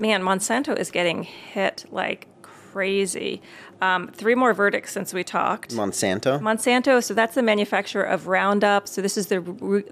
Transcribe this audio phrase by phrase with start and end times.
[0.00, 3.42] Man, Monsanto is getting hit like crazy.
[3.82, 5.70] Um, three more verdicts since we talked.
[5.74, 6.38] Monsanto.
[6.40, 8.86] Monsanto, so that's the manufacturer of Roundup.
[8.86, 9.40] So this is the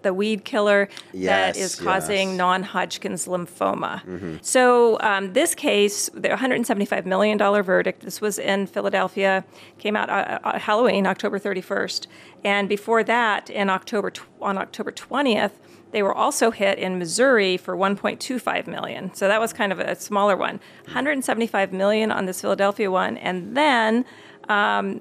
[0.03, 2.39] the weed killer Yes, that is causing yes.
[2.39, 4.39] non-Hodgkin's lymphoma.
[4.45, 8.03] So um, this case, the 175 million dollar verdict.
[8.03, 9.45] This was in Philadelphia.
[9.79, 12.07] Came out uh, uh, Halloween, October 31st,
[12.45, 15.53] and before that, in October tw- on October 20th.
[15.91, 19.15] They were also hit in Missouri for 1.25 million.
[19.15, 20.61] So that was kind of a smaller one.
[20.85, 24.05] 175 million on this Philadelphia one, and then
[24.49, 25.01] um,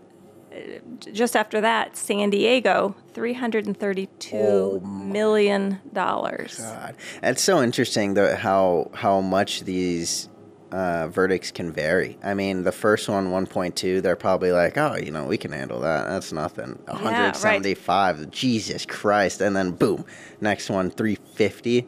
[1.00, 6.58] just after that, San Diego, three hundred and thirty-two million dollars.
[6.58, 6.96] God.
[7.24, 10.30] It's so interesting though how how much these
[10.72, 12.18] uh, verdicts can vary.
[12.24, 15.80] I mean, the first one, 1.2, they're probably like, oh, you know, we can handle
[15.82, 16.08] that.
[16.08, 16.80] That's nothing.
[16.88, 17.04] right.
[17.04, 19.42] 175, Jesus Christ.
[19.42, 20.06] And then boom,
[20.42, 21.84] next one, 350.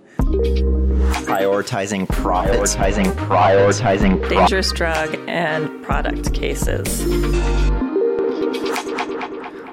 [1.25, 2.75] Prioritizing profits.
[2.75, 4.29] Prioritizing, prioritizing profits.
[4.29, 7.05] Dangerous drug and product cases.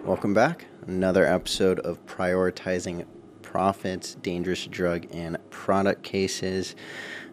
[0.05, 0.67] Welcome back.
[0.87, 3.05] Another episode of Prioritizing
[3.43, 6.77] Profits, Dangerous Drug and Product Cases.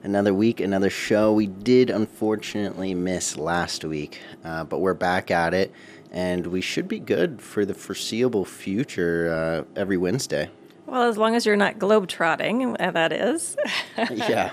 [0.04, 1.32] Another week, another show.
[1.32, 5.72] We did unfortunately miss last week, uh, but we're back at it,
[6.12, 10.50] and we should be good for the foreseeable future uh, every Wednesday.
[10.88, 13.56] Well, as long as you're not globetrotting, uh, that is.
[14.12, 14.52] yeah.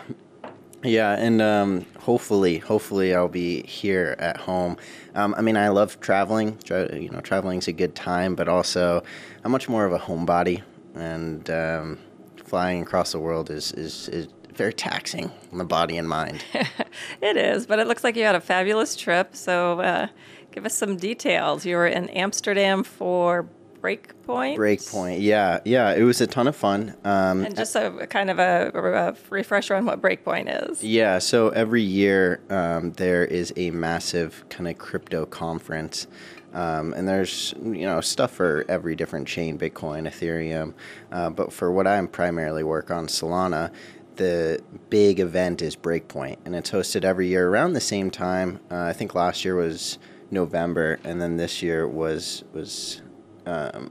[0.84, 4.76] Yeah, and um, hopefully, hopefully, I'll be here at home.
[5.16, 6.58] Um, I mean, I love traveling.
[6.58, 9.02] Tra- you know, traveling's a good time, but also,
[9.44, 10.62] I'm much more of a homebody,
[10.94, 11.98] and um,
[12.44, 16.44] flying across the world is, is is very taxing on the body and mind.
[17.20, 19.34] it is, but it looks like you had a fabulous trip.
[19.36, 20.08] So, uh,
[20.52, 21.64] give us some details.
[21.64, 23.48] You were in Amsterdam for
[23.80, 24.58] Breakpoint.
[24.58, 26.94] Breakpoint, yeah, yeah, it was a ton of fun.
[27.04, 30.84] Um, And just a kind of a, a refresher on what Breakpoint is.
[30.84, 36.06] Yeah, so every year um, there is a massive kind of crypto conference.
[36.52, 40.74] Um, and there's you know stuff for every different chain, Bitcoin, Ethereum,
[41.12, 43.70] uh, but for what I primarily work on, Solana,
[44.16, 48.60] the big event is Breakpoint, and it's hosted every year around the same time.
[48.70, 49.98] Uh, I think last year was
[50.30, 53.02] November, and then this year was was
[53.46, 53.90] um,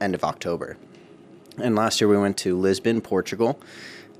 [0.00, 0.76] end of October.
[1.58, 3.58] And last year we went to Lisbon, Portugal,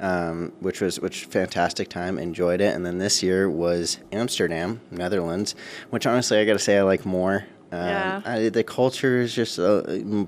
[0.00, 2.18] um, which was which fantastic time.
[2.18, 2.74] Enjoyed it.
[2.74, 5.54] And then this year was Amsterdam, Netherlands,
[5.90, 7.46] which honestly I got to say I like more.
[7.72, 8.20] Um, Yeah.
[8.24, 9.82] I, the culture is just uh,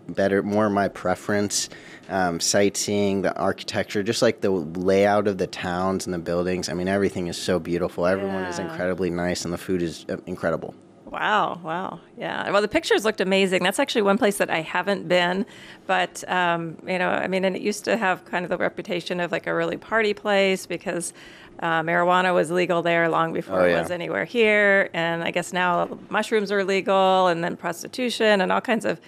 [0.08, 1.68] better, more my preference.
[2.10, 6.70] Um, sightseeing, the architecture, just like the layout of the towns and the buildings.
[6.70, 8.06] I mean, everything is so beautiful.
[8.06, 10.74] Everyone is incredibly nice, and the food is uh, incredible.
[11.04, 12.50] Wow, wow, yeah.
[12.50, 13.62] Well, the pictures looked amazing.
[13.62, 15.46] That's actually one place that I haven't been,
[15.86, 19.20] but um, you know, I mean, and it used to have kind of the reputation
[19.20, 21.12] of like a really party place because
[21.60, 23.80] uh, marijuana was legal there long before Oh, it yeah.
[23.82, 28.60] was anywhere here, and I guess now mushrooms are legal, and then prostitution and all
[28.60, 29.00] kinds of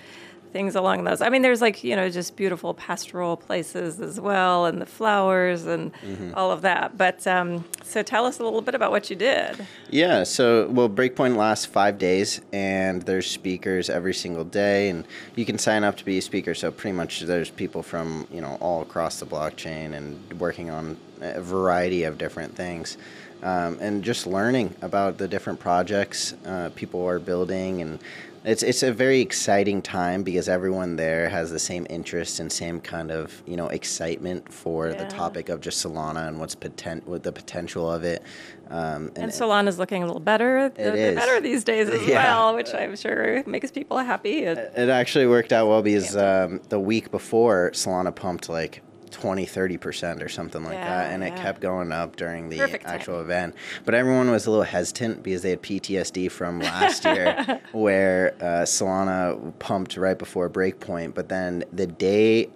[0.52, 1.20] things along those.
[1.20, 5.66] I mean, there's like you know just beautiful pastoral places as well, and the flowers
[5.66, 6.32] and Mm-hmm.
[6.34, 6.96] all of that.
[6.96, 9.66] But um, so tell us a little bit about what you did.
[9.90, 15.06] Yeah, so well, Breakpoint lasts five days, and there's speakers every single day, and
[15.36, 16.54] you can sign up to be a speaker.
[16.54, 20.96] So pretty much, there's people from you know all across the blockchain and working on
[21.20, 22.96] a variety of different things,
[23.42, 27.98] um, and just learning about the different projects uh, people are building and.
[28.42, 32.80] It's it's a very exciting time because everyone there has the same interest and same
[32.80, 34.94] kind of you know excitement for Yeah.
[35.04, 38.22] the topic of just Solana and what's potent what the potential of it.
[38.70, 42.22] Um, And Solana's looking a little better, they're better these days as Yeah.
[42.24, 44.44] well, which I'm sure makes people happy.
[44.44, 49.46] It- It actually worked out well because um, the week before, Solana pumped like 20,
[49.46, 51.12] 30% or something like Yeah, that.
[51.12, 53.26] And it kept going up during the Perfect actual timing.
[53.26, 53.54] event.
[53.84, 58.64] But everyone was a little hesitant because they had PTSD from last year where uh,
[58.64, 61.14] Solana pumped right before Breakpoint.
[61.14, 62.50] But then the day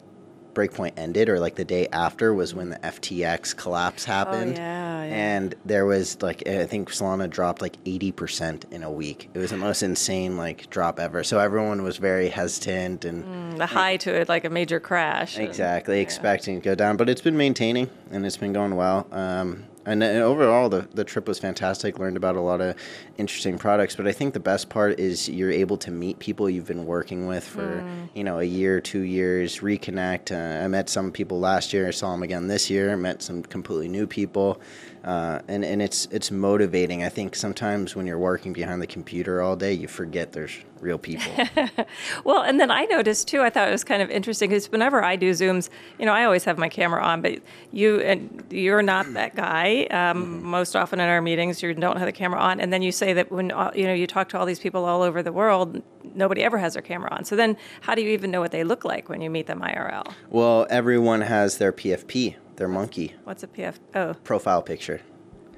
[0.55, 4.55] Breakpoint ended, or like the day after, was when the FTX collapse happened.
[4.57, 5.15] Oh, yeah, yeah.
[5.15, 9.29] And there was like, I think Solana dropped like 80% in a week.
[9.35, 11.25] It was the most insane like drop ever.
[11.25, 15.37] So everyone was very hesitant and the high to it, like a major crash.
[15.37, 16.97] and- exactly expecting to go down.
[16.97, 19.07] But it's been maintaining and it's been going well.
[19.13, 21.99] Um, and, and overall, the, the trip was fantastic.
[21.99, 22.77] Learned about a lot of
[23.19, 23.97] interesting products.
[23.97, 27.27] But I think the best part is you're able to meet people you've been working
[27.27, 27.85] with for
[28.15, 30.33] you know a year, two years, reconnect.
[30.33, 31.89] Uh, I met some people last year.
[31.89, 32.97] I saw them again this year.
[32.97, 34.61] Met some completely new people.
[35.05, 37.05] Uh, and, and it's it's motivating.
[37.05, 40.99] I think sometimes when you're working behind the computer all day, you forget there's real
[40.99, 41.33] people.
[42.25, 43.43] Well, and then I noticed too.
[43.43, 45.69] I thought it was kind of interesting because whenever I do zooms,
[45.99, 47.41] you know, I always have my camera on, but
[47.71, 49.85] you and you're not that guy.
[49.91, 52.93] Um, Most often in our meetings, you don't have the camera on, and then you
[52.93, 55.33] say that when uh, you know you talk to all these people all over the
[55.33, 55.83] world,
[56.15, 57.25] nobody ever has their camera on.
[57.25, 59.61] So then, how do you even know what they look like when you meet them
[59.61, 60.13] IRL?
[60.31, 63.75] Well, everyone has their PFP, their monkey What's a PF?
[63.95, 65.01] Oh, profile picture.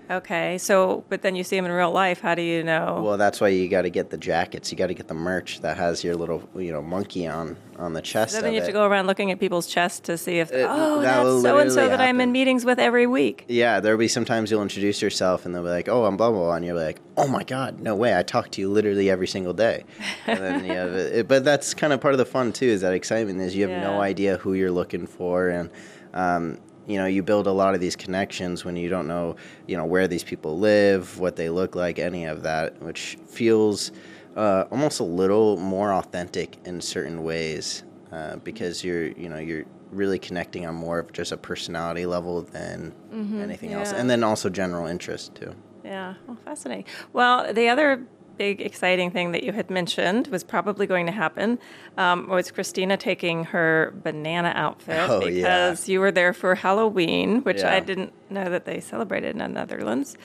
[0.08, 0.56] okay.
[0.58, 2.20] So, but then you see them in real life.
[2.20, 3.02] How do you know?
[3.04, 4.70] Well, that's why you got to get the jackets.
[4.70, 7.92] You got to get the merch that has your little, you know, monkey on on
[7.92, 8.34] the chest.
[8.34, 11.00] so then you have to go around looking at people's chests to see if oh
[11.02, 13.44] that that's so and so that I'm in meetings with every week.
[13.48, 16.38] Yeah, there'll be sometimes you'll introduce yourself and they'll be like, "Oh, I'm blah blah,",
[16.38, 18.16] blah," and you're like, "Oh my god, no way!
[18.16, 19.84] I talk to you literally every single day."
[20.28, 22.66] And then you have it, but that's kind of part of the fun too.
[22.66, 23.40] Is that excitement?
[23.40, 25.68] Is you have no idea who you're looking for, and
[26.14, 29.36] um, you know you build a lot of these connections when you don't know,
[29.66, 33.92] you know, where these people live, what they look like, any of that, which feels
[34.36, 39.64] uh, almost a little more authentic in certain ways uh, because you're, you know, you're
[39.90, 42.92] really connecting on more of just a personality level than
[43.40, 45.54] anything else, and then also general interest too.
[45.84, 46.84] Yeah, well, fascinating.
[47.12, 48.04] Well, the other
[48.38, 51.58] big exciting thing that you had mentioned was probably going to happen
[51.96, 55.92] um, was Christina taking her banana outfit Oh, because yeah.
[55.92, 60.16] you were there for Halloween, which I didn't know that they celebrated in the Netherlands.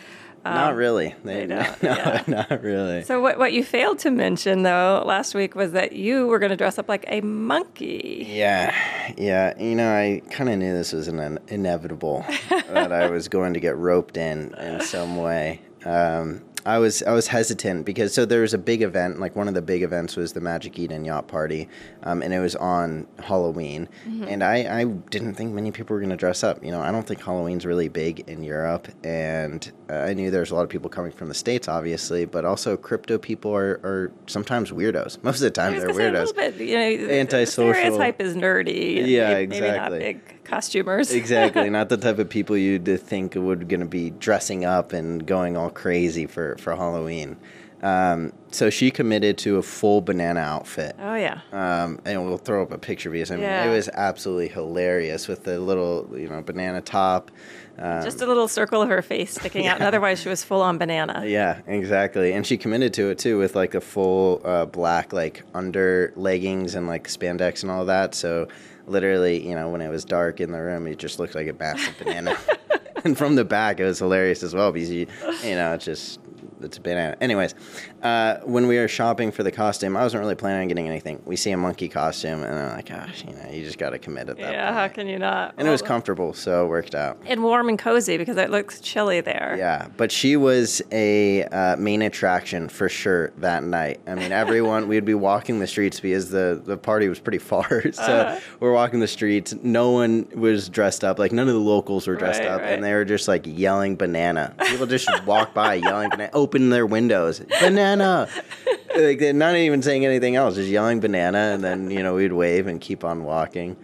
[0.44, 1.12] not really.
[1.13, 2.24] Um, they They, don't, no, yeah.
[2.28, 3.04] not really.
[3.04, 6.50] So what what you failed to mention though last week was that you were going
[6.50, 8.25] to dress up like a monkey.
[8.28, 8.74] Yeah,
[9.18, 9.54] yeah.
[9.60, 13.60] You know, I kind of knew this was an inevitable that I was going to
[13.60, 15.62] get roped in in some way.
[15.86, 19.48] Um, I was I was hesitant because so there was a big event like one
[19.48, 21.68] of the big events was the Magic Eden Yacht Party,
[22.04, 23.90] um, and it was on Halloween,
[24.28, 26.63] and I, I didn't think many people were going to dress up.
[26.63, 30.52] You know, I don't think Halloween's really big in Europe, and uh, I knew there's
[30.52, 34.12] a lot of people coming from the states, obviously, but also crypto people are, are
[34.28, 35.22] sometimes weirdos.
[35.24, 36.36] Most of the time they're weirdos.
[36.36, 37.74] bit, you know, the Antisocial.
[37.74, 39.08] stereotype is nerdy.
[39.08, 40.00] Yeah, may- Maybe not exactly.
[40.00, 41.12] big costumers.
[41.13, 45.25] exactly not the type of people you'd think would going to be dressing up and
[45.25, 47.38] going all crazy for for halloween.
[47.83, 50.95] Um, so she committed to a full banana outfit.
[51.00, 51.39] Oh yeah.
[51.51, 53.65] um, and we'll throw up a picture because I mean, Yeah.
[53.71, 57.31] it was absolutely hilarious with the little you know banana top
[57.80, 60.62] um, Just a little circle of her face sticking out, and otherwise she was full
[60.62, 61.24] on banana.
[61.25, 62.33] yeah exactly.
[62.33, 66.75] And she committed to it too with like a full uh, black like under leggings
[66.75, 68.13] and like spandex and all that.
[68.13, 68.48] So
[68.86, 71.53] literally you know when it was dark in the room it just looked like a
[71.53, 72.38] massive banana.
[73.03, 75.07] And from the back it was hilarious as well because you
[75.44, 76.19] you know it's just
[76.63, 77.56] it's a banana anyways
[78.04, 81.22] uh, when we were shopping for the costume i wasn't really planning on getting anything
[81.25, 84.00] we see a monkey costume and i'm like gosh you know you just got to
[84.00, 85.54] commit at that Yeah, how can you not?
[85.58, 88.80] and it was comfortable so it worked out and warm and cozy because it looks
[88.81, 89.56] chilly there.
[89.58, 94.00] yeah, but she was a uh, main attraction for sure that night.
[94.08, 97.92] I mean, everyone we'd be walking the streets because the the party was pretty far,
[97.92, 98.40] so Uh-huh.
[98.60, 99.54] we're walking the streets.
[99.63, 101.19] No one was dressed up.
[101.19, 102.72] Like none of the locals were dressed Right, up, right.
[102.74, 104.54] and they were just like yelling banana.
[104.66, 108.27] People just walk by yelling banana, open their windows, banana.
[108.95, 112.33] like they're not even saying anything else, just yelling banana, and then you know we'd
[112.33, 113.77] wave and keep on walking.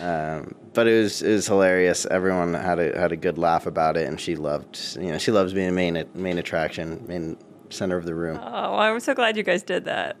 [0.00, 2.06] Um, but it was it was hilarious.
[2.06, 5.30] Everyone had a had a good laugh about it, and she loved you know she
[5.30, 7.36] loves being main main attraction, main
[7.68, 8.38] center of the room.
[8.42, 10.16] Oh, I'm so glad you guys did that.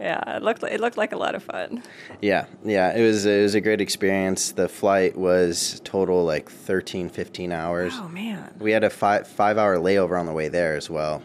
[0.00, 1.82] Yeah, it looked like, it looked like a lot of fun.
[2.22, 4.52] Yeah, yeah, it was it was a great experience.
[4.52, 7.92] The flight was total like 13, 15 hours.
[7.96, 11.22] Oh man, We had a five five hour layover on the way there as well.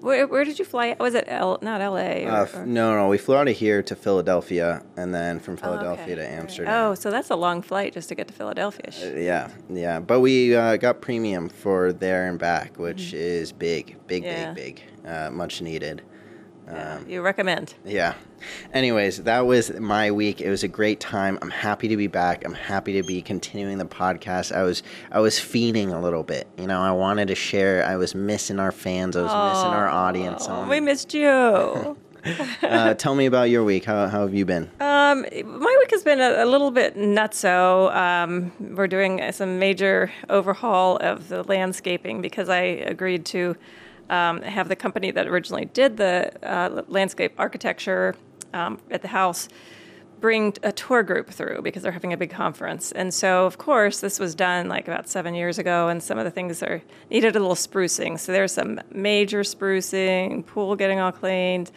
[0.00, 0.96] where, where did you fly?
[1.00, 1.58] Was it L?
[1.62, 2.26] Not L.A.
[2.26, 5.54] Or, Uh, f- no, no, we flew out of here to Philadelphia, and then from
[5.54, 5.62] Oh, okay.
[5.78, 6.28] Philadelphia to.
[6.28, 6.74] Amsterdam.
[6.90, 8.90] Oh, so that's a long flight just to get to Philadelphia.
[9.16, 14.24] Yeah, yeah, but we uh, got premium for there and back, which is big, big,
[14.24, 14.32] Mm-hmm.
[14.32, 14.52] Yeah.
[14.52, 14.74] big,
[15.04, 16.02] big, uh, much needed.
[16.66, 17.74] Yeah, you recommend?
[17.84, 18.14] Yeah.
[18.72, 20.40] Anyways, that was my week.
[20.40, 21.38] It was a great time.
[21.42, 22.44] I'm happy to be back.
[22.44, 24.52] I'm happy to be continuing the podcast.
[24.52, 26.48] I was I was fiending a little bit.
[26.56, 27.84] You know, I wanted to share.
[27.84, 29.16] I was missing our fans.
[29.16, 30.46] I was missing our audience.
[30.48, 31.96] Oh, we missed you.
[32.62, 33.84] uh, tell me about your week.
[33.84, 34.70] How, how have you been?
[34.80, 37.94] Um, my week has been a, a little bit nutso.
[37.94, 43.56] Um, we're doing some major overhaul of the landscaping because I agreed to
[44.12, 48.14] um, have the company that originally did the uh, landscape architecture
[48.52, 49.48] um, at the house
[50.20, 52.92] bring a tour group through because they're having a big conference.
[52.92, 56.24] And so, of course, this was done like about seven years ago, and some of
[56.24, 58.20] the things are needed a little sprucing.
[58.20, 61.72] So there's some major sprucing, pool getting all cleaned,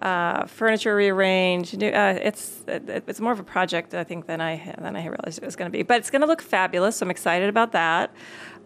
[0.00, 1.76] uh, furniture rearranged.
[1.76, 5.04] New, uh, it's it, it's more of a project I think than I than I
[5.04, 6.96] realized it was going to be, but it's going to look fabulous.
[6.96, 8.12] So I'm excited about that.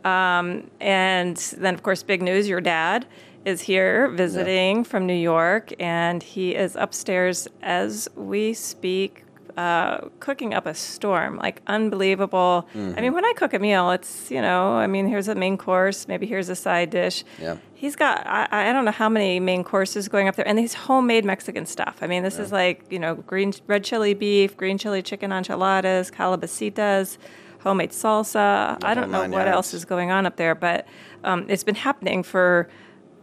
[0.05, 3.07] Um, and then, of course, big news: your dad
[3.45, 9.25] is here visiting from New York, and he is upstairs as we speak.
[9.57, 12.67] uh, cooking up a storm, like unbelievable.
[12.75, 15.59] I mean, when I cook a meal, it's you know, I mean, here's a main
[15.59, 17.23] course, maybe here's a side dish.
[17.39, 17.57] Yeah.
[17.75, 20.73] He's got I, I don't know how many main courses going up there, and these
[20.73, 21.99] homemade Mexican stuff.
[22.01, 26.11] I mean, this is like you know, green red chili beef, green chili chicken enchiladas,
[26.11, 27.19] calabacitas,
[27.63, 28.79] homemade salsa.
[28.83, 30.87] I don't know what else is going on up there, but
[31.25, 32.69] um, it's been happening for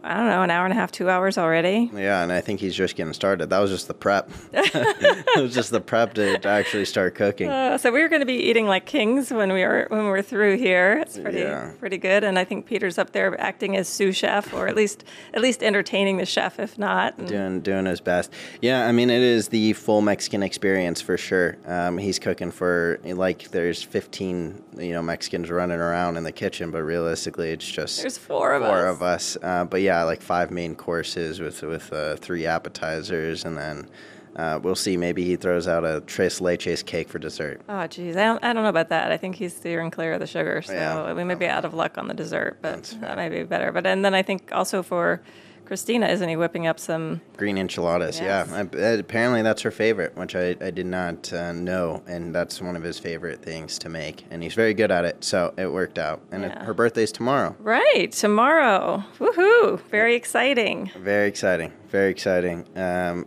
[0.02, 1.90] I don't know an hour and a half, two hours already.
[1.94, 3.50] Yeah, and I think he's just getting started.
[3.50, 4.30] That was just the prep.
[4.52, 7.48] it was just the prep to, to actually start cooking.
[7.50, 10.08] Uh, so we were going to be eating like kings when we were when we
[10.10, 10.98] were through here.
[11.02, 11.72] It's pretty Yeah.
[11.78, 15.04] pretty good, and I think Peter's up there acting as sous chef, or at least
[15.34, 17.18] at least entertaining the chef, if not.
[17.18, 18.32] And- doing doing his best.
[18.60, 21.56] Yeah, I mean it is the full Mexican experience for sure.
[21.66, 26.70] Um, he's cooking for like there's 15 you know Mexicans running around in the kitchen,
[26.70, 28.94] but realistically it's just There's four of four us.
[28.96, 29.36] of us.
[29.42, 33.88] Uh, but yeah, like five main courses with with uh, three appetizers, and then
[34.36, 34.96] uh, we'll see.
[34.96, 37.60] Maybe he throws out a tres leches cake for dessert.
[37.68, 39.10] Oh, geez, I don't, I don't know about that.
[39.12, 41.12] I think he's steering clear of the sugar, so Yeah.
[41.12, 43.72] we may be out of luck on the dessert, but that might be better.
[43.72, 45.20] But and then I think also for
[45.70, 47.20] Christina, isn't he whipping up some?
[47.36, 48.48] Green enchiladas, Yes.
[48.50, 48.56] yeah.
[48.56, 52.60] I, uh, apparently that's her favorite, which I, I did not uh, know, and that's
[52.60, 55.22] one of his favorite things to make, and he's very good at it.
[55.22, 56.22] So it worked out.
[56.32, 57.54] And it- her birthday's tomorrow.
[57.60, 59.04] Right tomorrow.
[59.20, 59.80] Woohoo!
[59.92, 60.90] Very exciting.
[60.98, 61.72] Very exciting.
[61.88, 62.66] Very exciting.
[62.76, 63.26] Um,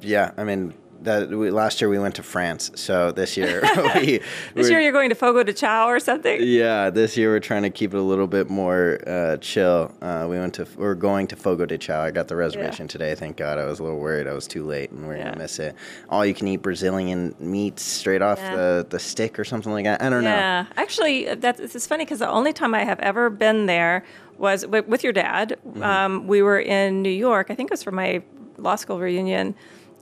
[0.00, 3.62] yeah, I mean, that we, last year we went to France, so this year
[3.96, 4.20] we.
[4.54, 6.38] This year you're going to Fogo de Chao or something.
[6.40, 9.92] Yeah, this year we're trying to keep it a little bit more uh, chill.
[10.00, 12.02] Uh, we went to we're going to Fogo de Chao.
[12.02, 13.14] I got the reservation today.
[13.14, 13.58] Thank God.
[13.58, 15.24] I was a little worried I was too late and we are Yeah.
[15.24, 15.74] gonna miss it.
[16.08, 18.56] All you can eat Brazilian meats straight off Yeah.
[18.56, 20.02] the, the stick or something like that.
[20.02, 20.30] I don't know.
[20.30, 24.04] Yeah, actually, uh, that's it's funny because the only time I have ever been there
[24.38, 25.56] was with, with your dad.
[25.66, 25.82] Mm-hmm.
[25.82, 27.50] Um, we were in New York.
[27.50, 28.22] I think it was for my
[28.58, 29.54] law school reunion,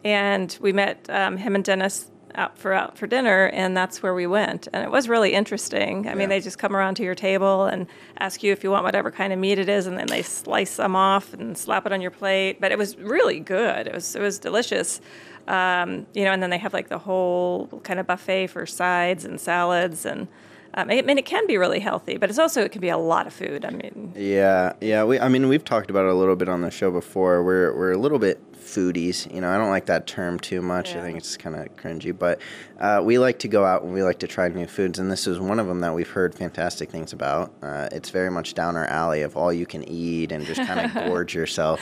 [0.05, 4.15] and we met um, him and Dennis out for out for dinner, and that's where
[4.15, 4.69] we went.
[4.73, 6.07] And it was really interesting.
[6.07, 6.15] I Yeah.
[6.15, 7.87] mean, they just come around to your table and
[8.19, 10.77] ask you if you want whatever kind of meat it is, and then they slice
[10.77, 12.61] them off and slap it on your plate.
[12.61, 13.87] But it was really good.
[13.89, 15.01] It was it was delicious.
[15.49, 19.25] Um, you know, and then they have like the whole kind of buffet for sides
[19.25, 20.29] and salads, and
[20.75, 22.99] um, I mean, it can be really healthy, but it's also it can be a
[22.99, 23.65] lot of food.
[23.65, 25.03] I mean, Yeah, yeah.
[25.03, 27.43] We, I mean, we've talked about it a little bit on the show before.
[27.43, 29.33] We're we're a little bit foodies.
[29.35, 30.95] You know, I don't like that term too much.
[30.95, 32.17] I think it's kind of cringy.
[32.17, 32.41] But
[32.79, 35.27] uh, we like to go out and we like to try new foods, and this
[35.27, 37.53] is one of them that we've heard fantastic things about.
[37.63, 40.81] Uh, it's very much down our alley of all you can eat and just kind
[40.81, 41.81] of gorge yourself.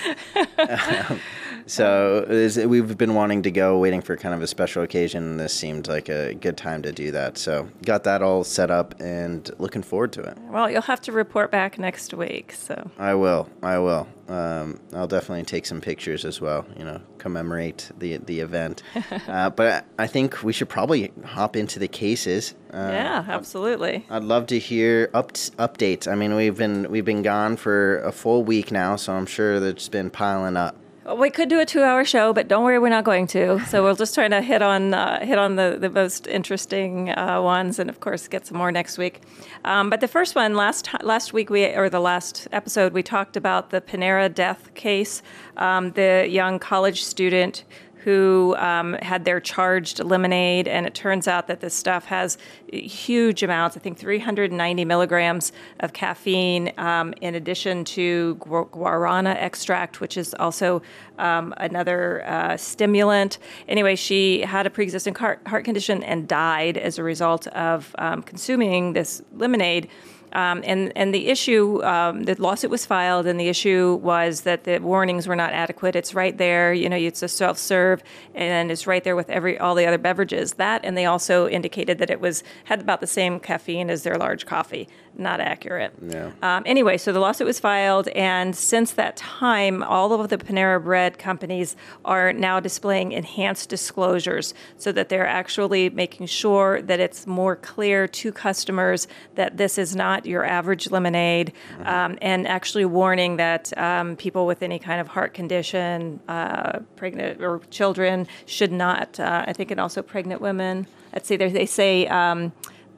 [0.59, 1.21] Um,
[1.67, 5.23] so is- we've been wanting to go, waiting for kind of a special occasion.
[5.25, 7.39] and This seemed like a good time to do that.
[7.39, 10.39] So got that all set up and looking forward to it.
[10.51, 12.53] well, you'll have to report back next week.
[12.53, 13.49] So I will.
[13.63, 14.07] I will.
[14.29, 16.67] Um, I'll definitely take some pictures as well.
[16.79, 18.83] You know, commemorate the the event.
[19.29, 22.55] uh, but I think we should probably hop into the cases.
[22.73, 24.07] Uh, yeah, absolutely.
[24.11, 26.07] I'd love to hear up updates.
[26.07, 29.61] I mean, we've been we've been gone for a full week now, so I'm sure
[29.61, 30.77] that's been piling up.
[31.17, 33.61] We could do a two-hour show, but don't worry, we're not going to.
[33.67, 37.41] So we'll just try to hit on uh, hit on the the most interesting uh,
[37.41, 39.23] ones, and of course, get some more next week.
[39.65, 43.37] Um, but the first one last last week we or the last episode we talked
[43.37, 45.23] about the Panera death case,
[45.57, 47.65] um, the young college student
[48.09, 52.39] who um, had their charged lemonade, and it turns out that this stuff has
[52.73, 53.77] huge amounts.
[53.77, 60.81] I think 390 milligrams of caffeine, um, in addition to guarana extract, which is also
[61.19, 63.37] um, another uh, stimulant.
[63.69, 68.23] Anyway, she had a pre-existing heart, heart condition and died as a result of um,
[68.23, 69.87] consuming this lemonade.
[70.33, 74.65] Um, and and the issue, um, the lawsuit was filed, and the issue was that
[74.65, 75.97] the warnings were not adequate.
[75.97, 78.03] It's right there, you know, it's a self serve,
[78.35, 80.55] and it's right there with every all the other beverages.
[80.55, 84.17] That, and they also indicated that it was had about the same caffeine as their
[84.17, 84.89] large coffee.
[85.17, 85.95] Not accurate.
[86.01, 86.31] Yeah.
[86.43, 90.83] Um, anyway, so the lawsuit was filed, and since that time, all of the Panera
[90.83, 97.27] Bread companies are now displaying enhanced disclosures so that they're actually making sure that it's
[97.27, 101.53] more clear to customers that this is not your average lemonade,
[101.85, 107.43] um, and actually warning that um, people with any kind of heart condition, uh, pregnant
[107.43, 109.19] or children, should not.
[109.19, 110.87] Uh, I think, and also pregnant women.
[111.13, 112.07] Let's see, they they say.
[112.07, 112.53] Um,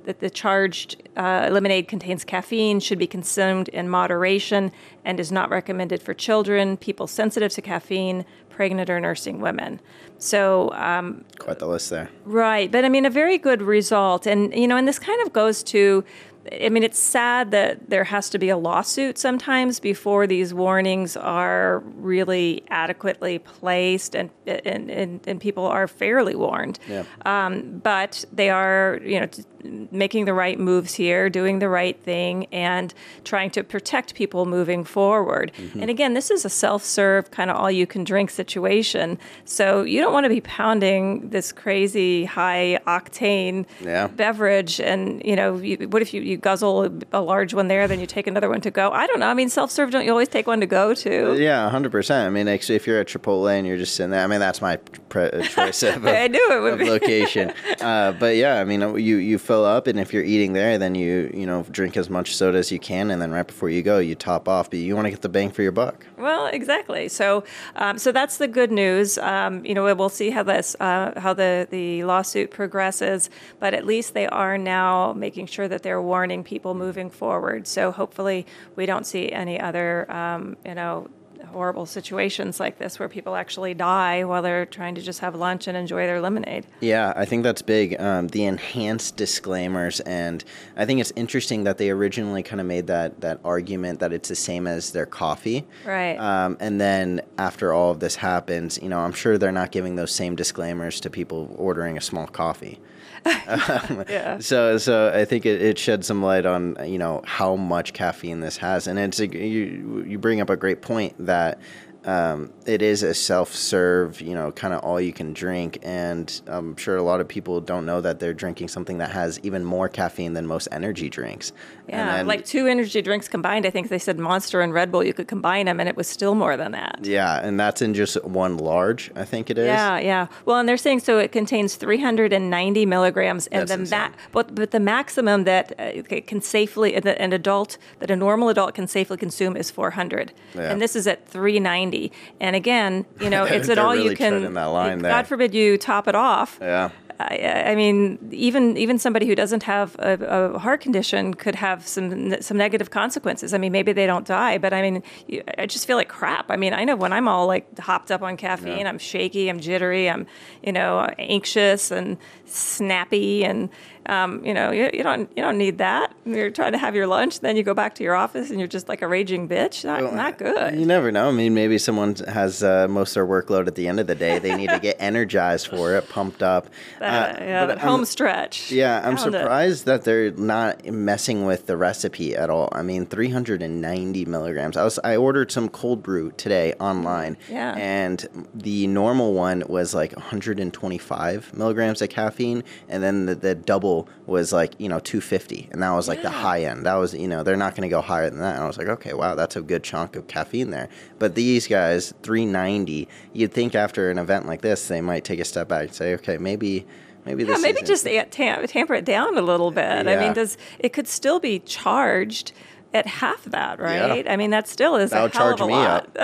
[0.05, 4.73] that the charged uh, lemonade contains caffeine, should be consumed in moderation,
[5.05, 9.81] and is not recommended for children, people sensitive to caffeine, pregnant or nursing women.
[10.19, 12.11] So, um, Quite the list there.
[12.25, 14.27] right, but I mean, a very good result.
[14.27, 16.05] And, you know, and this kind of goes to
[16.51, 21.17] I mean, it's sad that there has to be a lawsuit sometimes before these warnings
[21.17, 26.79] are really adequately placed and and, and, and people are fairly warned.
[26.89, 27.05] Yeah.
[27.25, 29.45] Um, but they are, you know, t-
[29.93, 32.93] making the right moves here, doing the right thing, and
[33.25, 35.53] trying to protect people moving forward.
[35.57, 35.83] Mm-hmm.
[35.83, 40.31] And again, this is a self-serve kind of all-you-can-drink situation, so you don't want to
[40.31, 44.09] be pounding this crazy high octane Yeah.
[44.09, 44.81] beverage.
[44.81, 48.07] And you know, you, what if you, you guzzle a, large one there, then you
[48.07, 48.91] take another one to go?
[48.91, 49.27] I don't know.
[49.27, 51.37] I mean, self-serve, don't you always take one to go too?
[51.39, 52.27] Yeah, hundred percent.
[52.27, 54.79] I mean, if you're at Chipotle and you're just sitting there, I mean, that's my
[55.11, 56.89] pre- choice of, I knew it would of be.
[56.89, 57.53] location.
[57.81, 60.95] uh, but yeah, I mean, you you fill up, and if you're eating there, then
[60.95, 63.83] you you know drink as much soda as you can, and then right before you
[63.83, 64.71] go, you top off.
[64.71, 66.07] But you want to get the bang for your buck.
[66.17, 67.09] Well, exactly.
[67.09, 67.45] So,
[67.77, 69.19] um, so that's the good news.
[69.19, 73.29] Um, you know, we'll see how this, uh, how the the lawsuit progresses.
[73.59, 77.67] But at least they are now making sure that they're warning people moving forward.
[77.67, 81.09] So hopefully, we don't see any other, um, you know.
[81.53, 85.67] Horrible situations like this where people actually die while they're trying to just have lunch
[85.67, 86.67] and enjoy their lemonade.
[86.81, 88.01] Yeah, I think that's big.
[88.01, 90.45] Um, the enhanced disclaimers, and
[90.77, 94.29] I think it's interesting that they originally kind of made that that argument that it's
[94.29, 96.17] the same as their coffee, Right.
[96.17, 99.97] Um, and then after all of this happens, you know, I'm sure they're not giving
[99.97, 102.79] those same disclaimers to people ordering a small coffee.
[103.27, 104.39] Um, Yeah.
[104.39, 108.41] So, so I think it, it sheds some light on you know how much caffeine
[108.41, 111.59] this has, and it's a, you you bring up a great point that
[112.05, 116.77] um, it is a self-serve, you know, kind of all you can drink, and I'm
[116.77, 119.89] sure a lot of people don't know that they're drinking something that has even more
[119.89, 121.53] caffeine than most energy drinks.
[121.89, 123.67] And Yeah, then- like two energy drinks combined.
[123.67, 125.05] I think they said Monster and Red Bull.
[125.05, 127.01] You could combine them, and it was still more than that.
[127.03, 129.11] yeah, and that's in just one large.
[129.17, 129.67] I think it is.
[129.67, 130.27] Yeah, yeah.
[130.47, 134.13] Well, and they're saying so it contains 390 milligrams, and That's the insane.
[134.33, 138.75] but but the maximum that uh, it can safely an adult that a normal adult
[138.75, 140.71] can safely consume is 400, Yeah.
[140.73, 142.00] and this is at 390.
[142.41, 144.55] And again, you know, it's at all you can.
[144.55, 145.13] that line there.
[145.13, 146.59] God forbid you top it off.
[146.61, 146.91] Yeah.
[147.29, 151.87] I, I mean, even even somebody who doesn't have a, a heart condition could have
[151.87, 153.53] some some negative consequences.
[153.55, 156.51] I mean, maybe they don't die, but I mean, you, I just feel like crap.
[156.51, 158.89] I mean, I know when I'm all like hopped up on caffeine, Yeah.
[158.89, 160.27] I'm shaky, I'm jittery, I'm
[160.63, 162.17] you know anxious and
[162.47, 163.69] snappy, and
[164.07, 166.15] um, you know you, you don't you don't need that.
[166.25, 168.69] You're trying to have your lunch, then you go back to your office and you're
[168.69, 169.85] just like a raging bitch.
[169.85, 170.79] Not not good.
[170.79, 171.29] You never know.
[171.29, 174.15] I mean, maybe someone has uh, most of their workload at the end of the
[174.15, 174.39] day.
[174.39, 176.69] They need to get energized for it, pumped up.
[177.11, 178.71] Uh, yeah, but that I'm- home stretch.
[178.73, 179.39] Yeah, I'm Found it.
[179.41, 182.69] surprised that they're not messing with the recipe at all.
[182.73, 184.77] I mean, 390 milligrams.
[184.77, 187.75] I was I ordered some cold brew today online, Yeah.
[187.77, 194.09] and the normal one was like 125 milligrams of caffeine, and then the, the double
[194.27, 196.87] was like you know 250, and that was like the high end.
[196.87, 198.55] That was you know they're not going to go higher than that.
[198.57, 200.89] And I was like, okay, wow, that's a good chunk of caffeine there.
[201.19, 203.09] But these guys, 390.
[203.33, 206.15] You'd think after an event like this, they might take a step back and say,
[206.15, 206.87] okay, maybe.
[207.31, 210.09] Maybe Yeah, maybe just tam- tamper it down a little bit.
[210.09, 212.53] I mean, does it could still be charged
[212.93, 214.07] at half that, Yeah.
[214.09, 214.29] right?
[214.29, 216.09] I mean, that still is That'll a hell of a lot.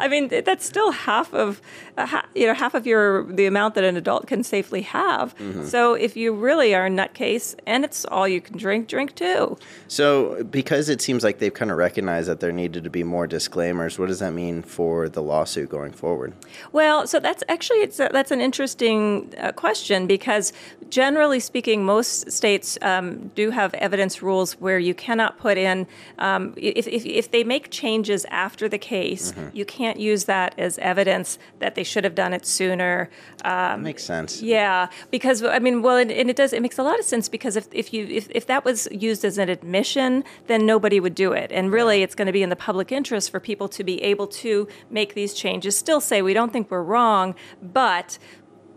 [0.00, 1.60] I mean, that's still half of,
[1.96, 5.36] uh, you know, half of your the amount that an adult can safely have.
[5.36, 5.66] Mm-hmm.
[5.66, 9.58] So if you really are a nutcase and it's all you can drink, drink too.
[9.86, 13.26] So, because it seems like they've kind of recognized that there needed to be more
[13.26, 16.32] disclaimers, what does that mean for the lawsuit going forward?
[16.72, 20.52] Well, so that's actually it's a, that's an interesting uh, question because
[20.88, 25.86] generally speaking, most states um, do have evidence rules where you cannot put in
[26.18, 30.78] um, if, if if they make changes after the case, you can't use that as
[30.78, 33.10] evidence that they should have done it sooner.
[33.42, 34.42] that makes sense.
[34.42, 36.52] Yeah, because I mean, well, and, and it does.
[36.52, 39.24] It makes a lot of sense because if, if you if, if that was used
[39.24, 41.50] as an admission, then nobody would do it.
[41.52, 44.26] And really, it's going to be in the public interest for people to be able
[44.26, 45.76] to make these changes.
[45.76, 48.18] Still say we don't think we're wrong, but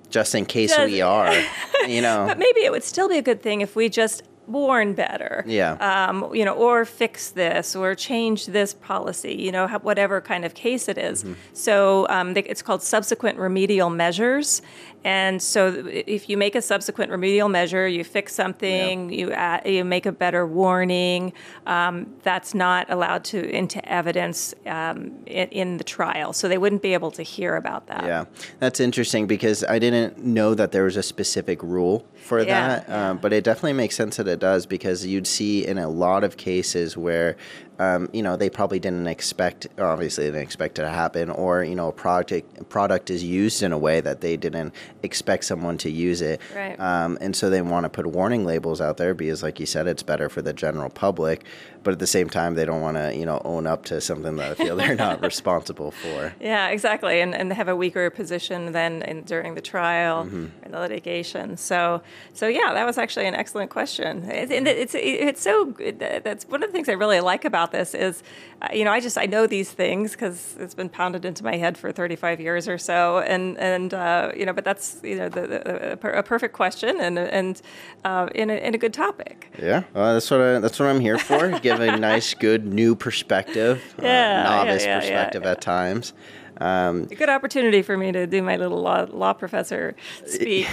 [0.10, 1.34] Just in case Does- we are,
[1.88, 2.26] you know.
[2.28, 5.44] but maybe it would still be a good thing if we just warn better.
[5.48, 5.74] Yeah.
[5.74, 9.36] Um, you know, or fix this, or change this policy.
[9.36, 11.24] You know, whatever kind of case it is.
[11.24, 11.34] Mm-hmm.
[11.54, 14.62] So um, it's called subsequent remedial measures.
[15.04, 19.84] And so, if you make a subsequent remedial measure, you fix something, you add, you
[19.84, 21.34] make a better warning.
[21.66, 26.84] Um, that's not allowed to into evidence um, in, in the trial, so they wouldn't
[26.84, 28.06] be able to hear about that.
[28.06, 28.26] Yeah,
[28.60, 32.90] that's interesting because I didn't know that there was a specific rule for Yeah, that.
[32.90, 36.24] Um, but it definitely makes sense that it does because you'd see in a lot
[36.24, 37.38] of cases where
[37.80, 41.74] um, you know, they probably didn't expect, obviously, didn't expect it to happen, or you
[41.76, 45.90] know, a product product is used in a way that they didn't expect someone to
[45.90, 46.80] use it, Right.
[46.80, 49.88] um, and so they want to put warning labels out there because, like you said,
[49.88, 51.44] it's better for the general public,
[51.84, 54.36] but at the same time, they don't want to, you know, own up to something
[54.38, 56.34] that I feel they're not responsible for.
[56.40, 60.46] Yeah, exactly, and and have a weaker position than in, during the trial Mm-hmm.
[60.64, 61.58] and the litigation.
[61.58, 62.02] So,
[62.34, 64.24] so yeah, that was actually an excellent question.
[64.30, 66.00] It, and it's it's so good.
[66.00, 68.24] That's one of the things I really like about this is,
[68.62, 71.58] uh, you know, I just I know these things because it's been pounded into my
[71.58, 75.30] head for 35 years or so, and and uh, you know, but that's you know
[75.30, 77.62] the, the, a a perfect question and and
[78.06, 79.50] uh, in a, in a good topic.
[79.62, 81.60] Yeah, well, that's what I, that's what I'm here for.
[81.72, 84.10] Give a nice, good, new perspective, uh, Yeah,
[84.44, 85.52] yeah, novice yeah, yeah, perspective yeah.
[85.52, 86.14] at times.
[86.60, 90.68] Um, A good opportunity for me to do my little law, law professor speech.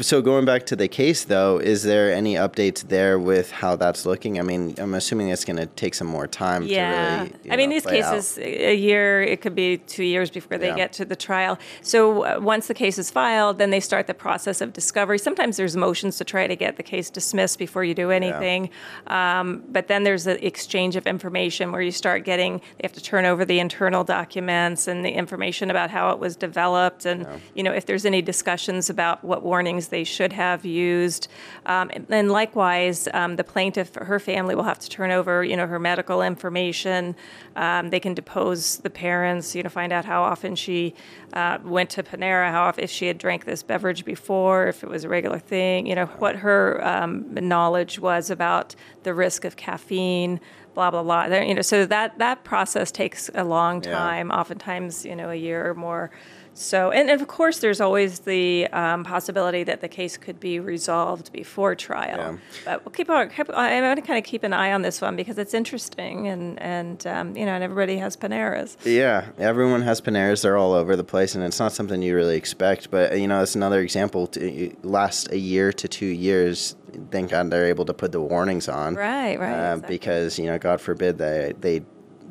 [0.00, 4.06] So going back to the case, though, is there any updates there with how that's
[4.06, 4.38] looking?
[4.38, 6.62] I mean, I'm assuming it's going to take some more time.
[6.64, 8.14] Yeah, to really, I mean these play out.
[8.14, 9.22] cases a year.
[9.22, 10.76] It could be two years before they Yeah.
[10.76, 11.58] get to the trial.
[11.82, 15.18] So uh, once the case is filed, then they start the process of discovery.
[15.18, 18.70] Sometimes there's motions to try to get the case dismissed before you do anything.
[19.06, 22.58] Um, but then there's an exchange of information where you start getting.
[22.58, 26.36] They have to turn over the internal documents and the information about how it was
[26.36, 29.42] developed, and you know if there's any discussions about what
[29.88, 31.28] they should have used.
[31.66, 35.66] Um, and, likewise, um, the plaintiff, her family will have to turn over, you know,
[35.66, 37.14] her medical information.
[37.56, 40.94] Um, they can depose the parents, you know, find out how often she
[41.32, 44.88] uh, went to Panera, how often, if she had drank this beverage before, if it
[44.88, 49.56] was a regular thing, you know, what her um, knowledge was about the risk of
[49.56, 50.40] caffeine.
[50.74, 51.28] Blah blah blah.
[51.28, 53.92] There- You know, so that that process takes a long Yeah.
[53.92, 54.32] time.
[54.32, 56.10] Oftentimes, you know, a year or more.
[56.54, 61.32] So, and, of course, there's always the um, possibility that the case could be resolved
[61.32, 62.16] before trial.
[62.16, 62.36] Yeah.
[62.64, 63.28] But we'll keep on.
[63.28, 66.28] Keep, I'm going to kind of keep an eye on this one because it's interesting,
[66.28, 68.76] and and um, you know, and everybody has Paneras.
[68.84, 70.42] Yeah, everyone has Paneras.
[70.42, 72.90] They're all over the place, and it's not something you really expect.
[72.90, 74.28] But you know, it's another example.
[74.28, 76.76] To last a year to two years,
[77.10, 78.94] thank God they're able to put the warnings on.
[78.94, 79.94] Right, right, Uh, exactly.
[79.96, 81.82] Because you know, God forbid they they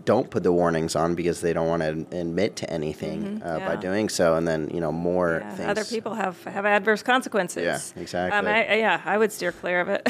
[0.05, 3.59] don't put the warnings on because they don't want to admit to anything uh, by
[3.59, 3.69] Mm-hmm.
[3.71, 3.75] yeah.
[3.77, 5.69] doing so, and then you know more Yeah, things.
[5.69, 7.63] other people have have adverse consequences.
[7.63, 8.37] Yeah, exactly.
[8.37, 10.07] Um, I, yeah, I would steer clear of it.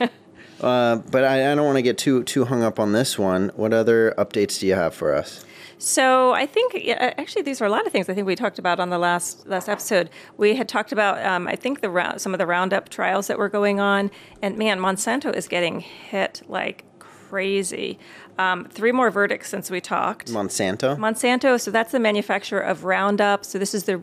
[0.60, 3.50] Uh, but I, I don't want to get too too hung up on this one.
[3.56, 5.44] What other updates do you have for us?
[5.78, 8.58] So I think yeah, actually these are a lot of things I think we talked
[8.58, 10.08] about on the last last episode.
[10.38, 13.36] We had talked about um, I think the round, some of the Roundup trials that
[13.36, 17.98] were going on, and man, Monsanto is getting hit like crazy.
[18.36, 20.28] Um, three more verdicts since we talked.
[20.28, 20.96] Monsanto.
[20.98, 23.44] Monsanto, so that's the manufacturer of Roundup.
[23.44, 23.96] So this is the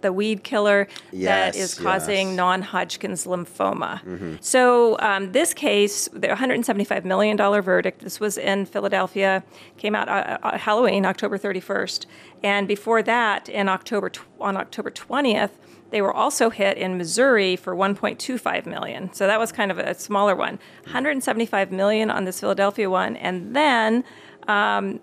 [0.00, 2.26] the weed killer that Yes, is causing yes.
[2.28, 2.36] Mm-hmm.
[2.36, 4.42] non-Hodgkin's lymphoma.
[4.42, 8.00] So um, this case, the 175 million dollar verdict.
[8.00, 9.42] This was in Philadelphia.
[9.76, 12.06] Came out uh, uh, Halloween, October 31st,
[12.42, 15.50] and before that, in October tw- on October 20th.
[15.94, 19.12] They were also hit in Missouri for 1.25 million.
[19.12, 20.58] So that was kind of a smaller one.
[20.82, 24.02] 175 million on this Philadelphia one, and then
[24.48, 24.98] um,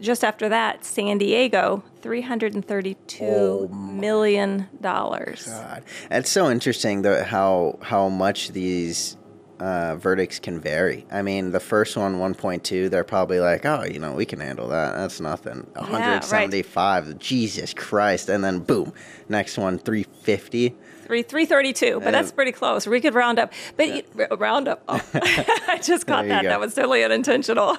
[0.00, 5.46] just after that, San Diego, three hundred and thirty-two oh, million dollars.
[5.46, 5.82] God.
[6.12, 9.16] It's so interesting though how how much these
[9.62, 11.06] uh, verdicts can vary.
[11.12, 14.66] I mean, the first one, 1.2, they're probably like, oh, you know, we can handle
[14.68, 14.96] that.
[14.96, 15.68] That's nothing.
[15.76, 15.90] right.
[15.90, 18.28] 175, Jesus Christ.
[18.28, 18.92] And then boom,
[19.28, 20.74] next one, 350.
[21.04, 22.86] Three three thirty-two, but that's pretty close.
[22.86, 24.82] We could round up, but you- r- round up.
[24.88, 25.04] Oh.
[25.14, 26.44] I just caught that.
[26.44, 26.48] go.
[26.48, 27.76] That was totally unintentional.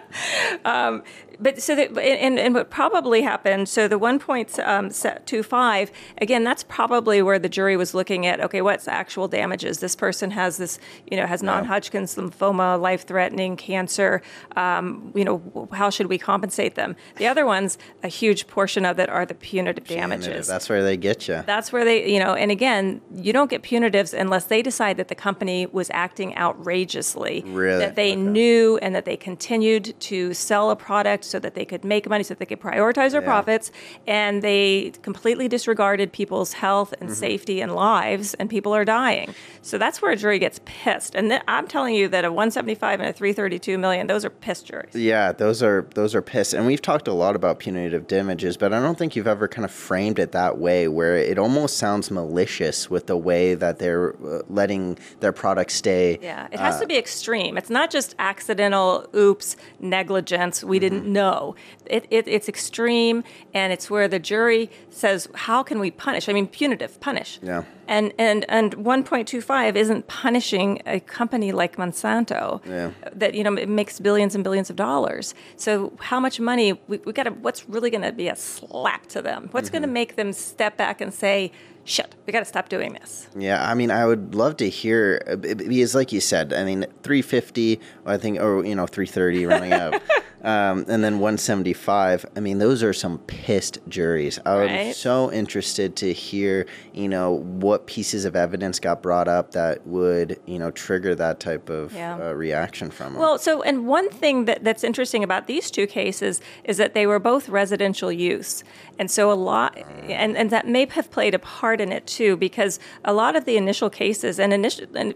[0.64, 1.02] um,
[1.40, 3.68] but so that, and, and what probably happened.
[3.68, 4.90] So the one point um,
[5.24, 6.44] two five again.
[6.44, 8.40] That's probably where the jury was looking at.
[8.40, 9.80] Okay, what's the actual damages?
[9.80, 10.78] This person has this,
[11.10, 14.22] you know, has non-Hodgkin's lymphoma, life-threatening cancer.
[14.54, 16.94] Um, you know, how should we compensate them?
[17.16, 20.46] The other ones, a huge portion of it are the punitive damages.
[20.46, 21.42] That's where they get you.
[21.44, 25.08] That's where they, you know, and again, you don't get punitives unless they decide that
[25.08, 27.42] the company was acting outrageously.
[27.46, 27.78] Really?
[27.80, 28.16] That they Okay.
[28.16, 32.22] knew and that they continued to sell a product so that they could make money,
[32.24, 33.26] so that they could prioritize their Yeah.
[33.26, 33.70] profits,
[34.06, 37.04] and they completely disregarded people's health Mm-hmm.
[37.06, 39.34] and safety and lives, and people are dying.
[39.62, 41.14] So that's where a jury gets pissed.
[41.14, 44.66] And th- I'm telling you that a 175 and a 332 million, those are pissed
[44.66, 44.94] juries.
[44.94, 46.54] Yeah, those are those are pissed.
[46.54, 49.64] And we've talked a lot about punitive damages, but I don't think you've ever kind
[49.64, 54.14] of framed it that way where it almost sounds malicious with the way that they're
[54.24, 56.18] uh, letting their product stay.
[56.22, 57.56] Yeah, it has to be extreme.
[57.58, 61.54] It's not just accidental, oops, negligence, we didn't no.
[61.86, 63.16] It, it, it's extreme,
[63.54, 67.30] and it's where the jury says, "How can we punish?" I mean, punitive, punish.
[67.42, 67.62] Yeah.
[67.88, 72.90] And and and 1.25 isn't punishing a company like Monsanto Yeah.
[73.22, 75.34] that you know it makes billions and billions of dollars.
[75.56, 77.30] So how much money we, we got to?
[77.46, 79.48] What's really going to be a slap to them?
[79.54, 81.52] What's going to make them step back and say,
[81.84, 83.28] "Shit, we got to stop doing this"?
[83.38, 86.86] Yeah, I mean, I would love to hear uh, because, like you said, I mean,
[87.04, 89.94] 350, I think, or you know, 330 running up,
[90.42, 92.26] um, and then 175.
[92.36, 94.38] I mean, those are some pissed juries.
[94.44, 94.94] I would be Right.
[94.94, 100.38] so interested to hear, you know, what pieces of evidence got brought up that would,
[100.46, 102.18] you know, trigger that type of Yeah.
[102.28, 103.22] uh, reaction from them.
[103.22, 107.06] Well, so and one thing that, that's interesting about these two cases is that they
[107.06, 108.62] were both residential use,
[108.98, 109.76] and so a lot,
[110.08, 113.44] and, and that may have played a part in it too, because a lot of
[113.44, 115.14] the initial cases and initial and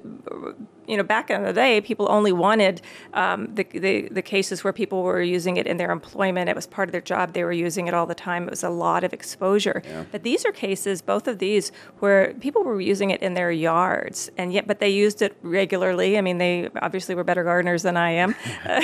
[0.91, 2.83] you know back in the day, people only wanted
[3.15, 6.49] um, the, the the cases where people were using it in their employment.
[6.49, 7.33] It was part of their job.
[7.33, 8.45] They were using it all the time.
[8.45, 9.83] It was a lot of exposure.
[10.13, 14.31] But these are cases, both of these, where people were using it in their yards,
[14.37, 16.19] and yet, but they used it regularly.
[16.19, 18.35] I mean, they obviously were better gardeners than I am.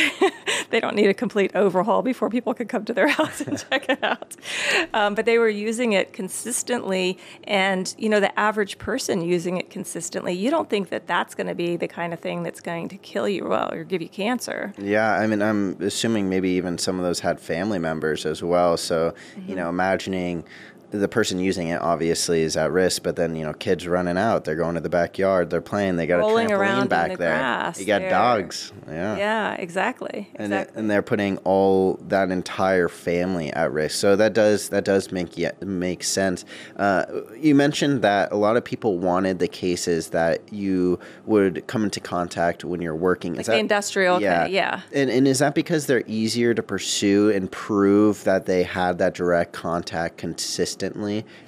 [0.71, 3.89] they don't need a complete overhaul before people could come to their house and check
[3.89, 4.37] it out.
[4.93, 9.71] Um, but they were using it consistently, and you know, the average person using it
[9.71, 12.89] consistently, you don't think that that's going to be the kind of thing that's going
[12.91, 14.73] to kill you well, or give you cancer.
[14.79, 18.77] Yeah, I mean, I'm assuming maybe even some of those had family members as well.
[18.77, 18.97] So,
[19.37, 19.49] Mm-hmm.
[19.51, 20.45] you know, imagining
[20.91, 24.45] the person using it obviously is at risk, but then you know, kids running out,
[24.45, 27.37] they're going to the backyard, they're playing, they got Rolling a trampoline back the there.
[27.39, 28.73] grass, you got they're- dogs.
[28.89, 29.17] Yeah.
[29.17, 30.31] Yeah, exactly.
[30.37, 30.81] And, it, exactly.
[30.81, 33.97] and they're putting all that entire family at risk.
[33.99, 36.45] So that does that does make ye- make sense.
[36.77, 37.05] Uh,
[37.37, 41.99] you mentioned that a lot of people wanted the cases that you would come into
[42.01, 43.33] contact when you're working.
[43.33, 44.83] Is Like the industrial kind of- yeah.
[44.95, 49.15] And, and is that because they're easier to pursue and prove that they had that
[49.15, 50.76] direct contact consistently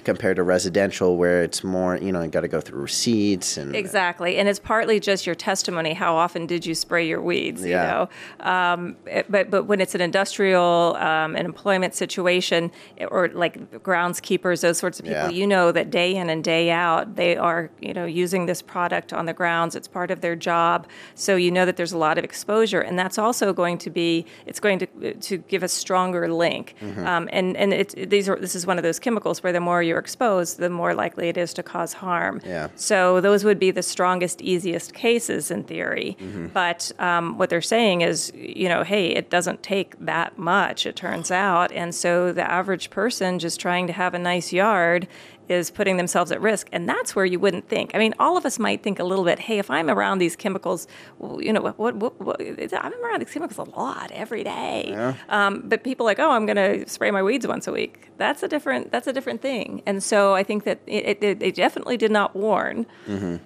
[0.03, 3.75] compared to residential, where it's more, you know, you got to go through receipts and
[3.75, 5.93] Exactly, and it's partly just your testimony.
[5.93, 7.63] How often did you spray your weeds?
[7.63, 12.71] You know, um, it- but but when it's an industrial, um, an employment situation,
[13.09, 15.29] or like groundskeepers, those sorts of people, Yeah.
[15.29, 19.13] you know that day in and day out they are you know using this product
[19.13, 19.75] on the grounds.
[19.75, 22.97] It's part of their job, so you know that there's a lot of exposure, and
[22.97, 26.75] that's also going to be it's going to to give a stronger link.
[26.81, 27.05] Mm-hmm.
[27.05, 29.81] Um, and and it's these are this is one of those chemicals where the more
[29.83, 32.41] you're exposed, the more likely it is to cause harm.
[32.45, 32.69] Yeah.
[32.75, 36.17] So those would be the strongest, easiest cases in theory.
[36.53, 40.95] But um, what they're saying is, you know, hey, it doesn't take that much, it
[40.95, 41.71] turns out.
[41.71, 45.07] And so the average person just trying to have a nice yard
[45.49, 46.69] is putting themselves at risk.
[46.71, 47.91] And that's where you wouldn't think.
[47.93, 50.35] I mean, all of us might think a little bit, hey, if I'm around these
[50.35, 54.43] chemicals, well, you know, what, what, what, what I'm around these chemicals a lot every
[54.43, 54.93] day.
[55.27, 58.09] Um, but people like, oh, I'm going to spray my weeds once a week.
[58.17, 58.91] That's a different.
[58.91, 59.81] That's a different thing.
[59.85, 62.85] And so I think that it, it, they definitely did not warn.
[63.07, 63.37] Mm-hmm.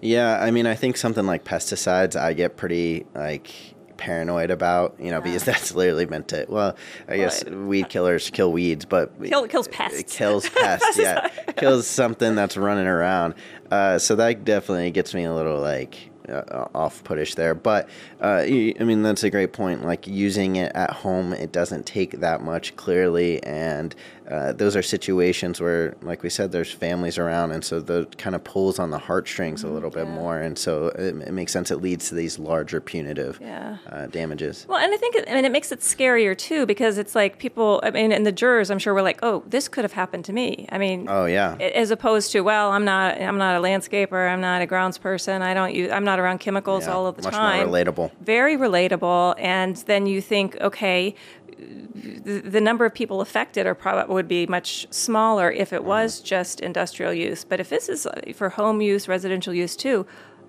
[0.00, 3.52] Yeah, I mean, I think something like pesticides, I get pretty like
[4.00, 6.46] paranoid about, you know, because that's literally meant to.
[6.48, 6.74] Well,
[7.08, 10.00] I guess Well, weed killers kill weeds, but Kill- kills pests.
[10.00, 10.98] It kills pests.
[10.98, 13.34] yeah, kills something that's running around.
[13.70, 17.54] Uh, so that definitely gets me a little like uh, off puttish there.
[17.54, 17.88] But
[18.20, 19.84] uh, I mean, that's a great point.
[19.84, 23.94] Like using it at home, it doesn't take that much clearly, and
[24.30, 28.34] uh, those are situations where, like we said, there's families around, and so that kind
[28.36, 30.14] of pulls on the heartstrings a little bit Mm-hmm.
[30.14, 30.20] yeah.
[30.20, 31.70] more, and so it, it makes sense.
[31.70, 33.76] It leads to these larger punitive Yeah.
[33.90, 34.64] uh, damages.
[34.68, 37.38] Well, and I think, it, I mean, it makes it scarier too because it's like
[37.38, 37.80] people.
[37.82, 40.32] I mean, and the jurors, I'm sure, were like, "Oh, this could have happened to
[40.32, 44.30] me." I mean, Oh yeah, as opposed to, "Well, I'm not, I'm not a landscaper.
[44.32, 45.42] I'm not a grounds person.
[45.42, 48.10] I don't use, I'm not around chemicals Yeah, all of the much more time." relatable.
[48.22, 49.34] Very relatable.
[49.38, 51.14] And then you think, okay,
[51.56, 56.20] the, the number of people affected are probably would be much smaller if it was
[56.20, 57.44] just industrial use.
[57.44, 60.06] But if this is uh, for home use, residential use too,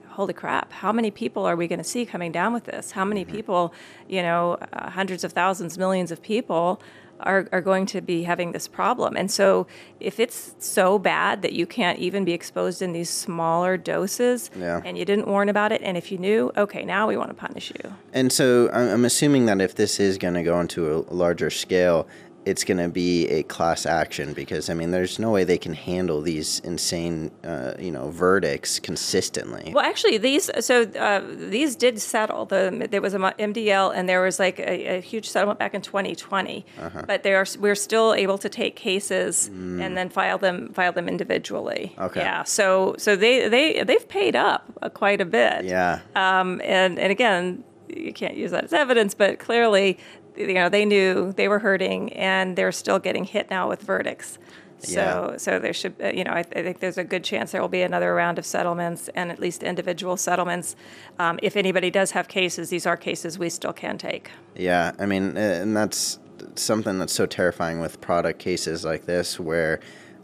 [0.10, 0.72] holy crap!
[0.72, 2.92] How many people are we going to see coming down with this?
[2.92, 3.74] How many people,
[4.08, 6.82] you know, uh, hundreds of thousands, millions of people.
[7.24, 9.16] Are, are going to be having this problem.
[9.16, 9.68] And so,
[10.00, 14.82] if it's so bad that you can't even be exposed in these smaller doses, Yeah.
[14.84, 17.36] and you didn't warn about it, and if you knew, okay, now we want to
[17.36, 17.94] punish you.
[18.14, 21.50] And so I'm I'm assuming that if this is going to go into a larger
[21.50, 22.08] scale,
[22.46, 25.74] it's going to be a class action because I mean, there's no way they can
[25.74, 29.72] handle these insane, uh, you know, verdicts consistently.
[29.74, 32.46] Well, actually, these so uh, these did settle.
[32.46, 35.82] The there was a MDL, and there was like a, a huge settlement back in
[35.82, 36.66] 2020.
[37.06, 41.08] But they are we're still able to take cases and then file them file them
[41.08, 41.96] individually.
[41.98, 42.22] Okay.
[42.22, 42.44] Yeah.
[42.44, 45.66] So so they they they've paid up uh, quite a bit.
[45.66, 46.00] Yeah.
[46.16, 47.64] Um, and and again,
[47.96, 49.98] you can't use that as evidence, but clearly,
[50.36, 54.38] you know, they knew they were hurting, and they're still getting hit now with verdicts.
[54.80, 54.92] So,
[55.32, 55.38] Yeah.
[55.38, 57.70] so there should, uh, you know, I, I think there's a good chance there will
[57.70, 60.76] be another round of settlements and at least individual settlements.
[61.20, 64.32] Um, if anybody does have cases, these are cases we still can take.
[64.56, 66.18] Yeah, I mean, and that's
[66.56, 69.80] something that's so terrifying with product cases like this, where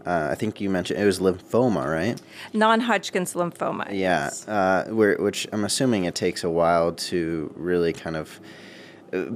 [0.07, 2.19] uh, I think you mentioned it was lymphoma, right?
[2.53, 3.85] Non-Hodgkin's lymphoma.
[3.89, 4.47] Yeah, yes.
[4.47, 8.39] uh, which I'm assuming it takes a while to really kind of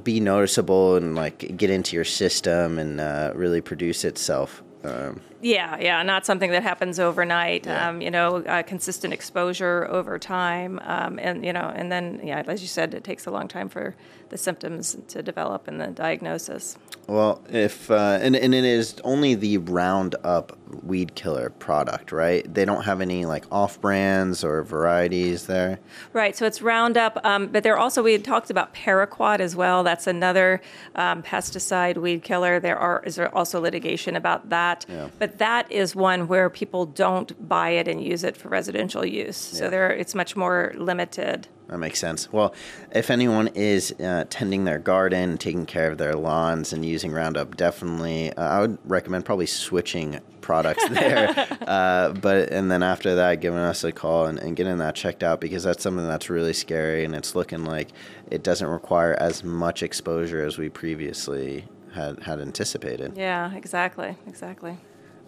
[0.04, 4.64] be noticeable and like get into your system and uh, really produce itself.
[4.84, 7.66] Um, Yeah, yeah, not something that happens overnight.
[7.66, 7.90] Yeah.
[7.90, 12.44] Um, you know, uh, consistent exposure over time, um, and you know, and then yeah,
[12.48, 13.96] as you said, it takes a long time for
[14.30, 16.78] the symptoms to develop and the diagnosis.
[17.08, 22.52] Well, if uh, and and it is only the Roundup weed killer product, right?
[22.54, 25.80] They don't have any like off brands or varieties there.
[26.14, 26.36] Right.
[26.36, 29.84] So it's Roundup, um, but there also we had talked about Paraquat as well.
[29.84, 30.62] That's another
[30.96, 32.60] um, pesticide weed killer.
[32.60, 35.10] There are is there also litigation about that, Yeah.
[35.20, 39.38] but that is one where people don't buy it and use it for residential use.
[39.38, 41.48] So there it's much more limited.
[41.68, 42.32] That makes sense.
[42.34, 42.54] Well,
[42.92, 47.56] if anyone is uh, tending their garden, taking care of their lawns, and using Roundup,
[47.56, 51.30] definitely, uh, I would recommend probably switching products there.
[51.62, 55.24] uh, but and then after that, giving us a call and, and getting that checked
[55.24, 57.88] out because that's something that's really scary, and it's looking like
[58.30, 61.64] it doesn't require as much exposure as we previously
[61.94, 63.14] had had anticipated.
[63.16, 63.54] Yeah.
[63.56, 64.18] Exactly.
[64.28, 64.78] Exactly.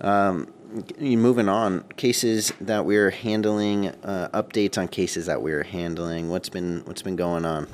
[0.02, 6.30] You- Moving on, cases that we're handling, uh, updates on cases that we're handling.
[6.30, 7.68] What's been what's been going on?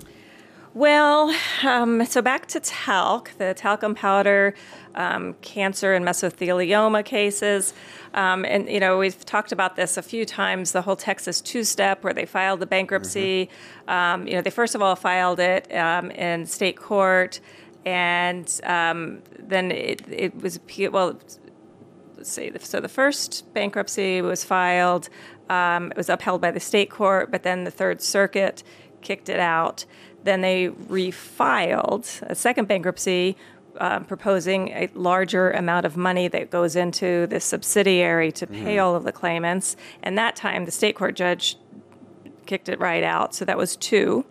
[0.73, 4.53] Well, um, so back to talc, the talcum powder,
[4.95, 7.73] um, cancer and mesothelioma cases.
[8.13, 11.63] Um, and, you know, we've talked about this a few times the whole Texas two
[11.63, 13.49] step where they filed the bankruptcy.
[13.87, 17.39] Um, you know, they first of all filed it um, in state court,
[17.85, 20.59] and um, then it, it was,
[20.91, 21.17] well,
[22.37, 22.65] let's see.
[22.65, 25.09] So the first bankruptcy was filed.
[25.49, 28.63] Um, it was upheld by the state court, but then the Third Circuit
[29.01, 29.85] kicked it out.
[30.23, 33.35] Then they refiled a second bankruptcy,
[33.79, 38.95] um, proposing a larger amount of money that goes into the subsidiary to pay all
[38.95, 39.75] of the claimants.
[40.03, 41.57] And that time, the state court judge
[42.45, 43.33] kicked it right out.
[43.33, 44.25] So that was 2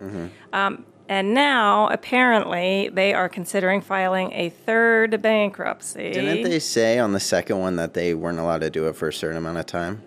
[0.52, 6.12] Um, and now, apparently, they are considering filing a third bankruptcy.
[6.12, 9.08] Didn't they say on the second one that they weren't allowed to do it for
[9.08, 10.02] a certain amount of time?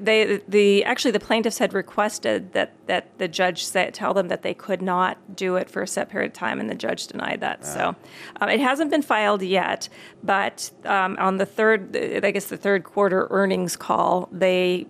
[0.00, 4.42] they the actually the plaintiffs had requested that that the judge say, tell them that
[4.42, 7.40] they could not do it for a set period of time, and the judge denied
[7.40, 7.64] that.
[7.64, 7.94] So
[8.40, 9.88] um, it hasn't been filed yet,
[10.22, 14.86] but um, on the third, I guess the third quarter earnings call, they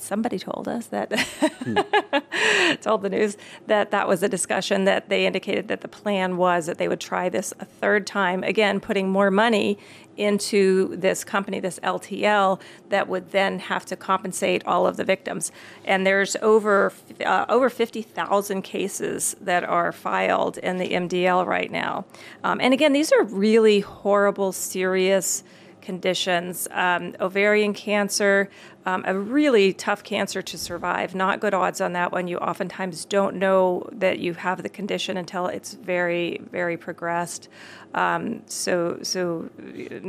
[0.00, 1.10] somebody told us that
[2.82, 3.36] told the news
[3.66, 7.00] that that was a discussion that they indicated that the plan was that they would
[7.00, 9.78] try this a third time again putting more money
[10.16, 12.60] into this company this LTL
[12.90, 15.50] that would then have to compensate all of the victims.
[15.84, 16.92] And there's over
[17.24, 22.04] uh, over 50,000 cases that are filed in the MDL right now.
[22.44, 25.42] Um, and again these are really horrible serious
[25.80, 26.68] conditions.
[26.70, 28.50] Um, ovarian cancer,
[28.86, 31.14] um, a really tough cancer to survive.
[31.14, 32.28] Not good odds on that one.
[32.28, 37.48] You oftentimes don't know that you have the condition until it's very, very progressed.
[37.92, 39.50] Um, so, so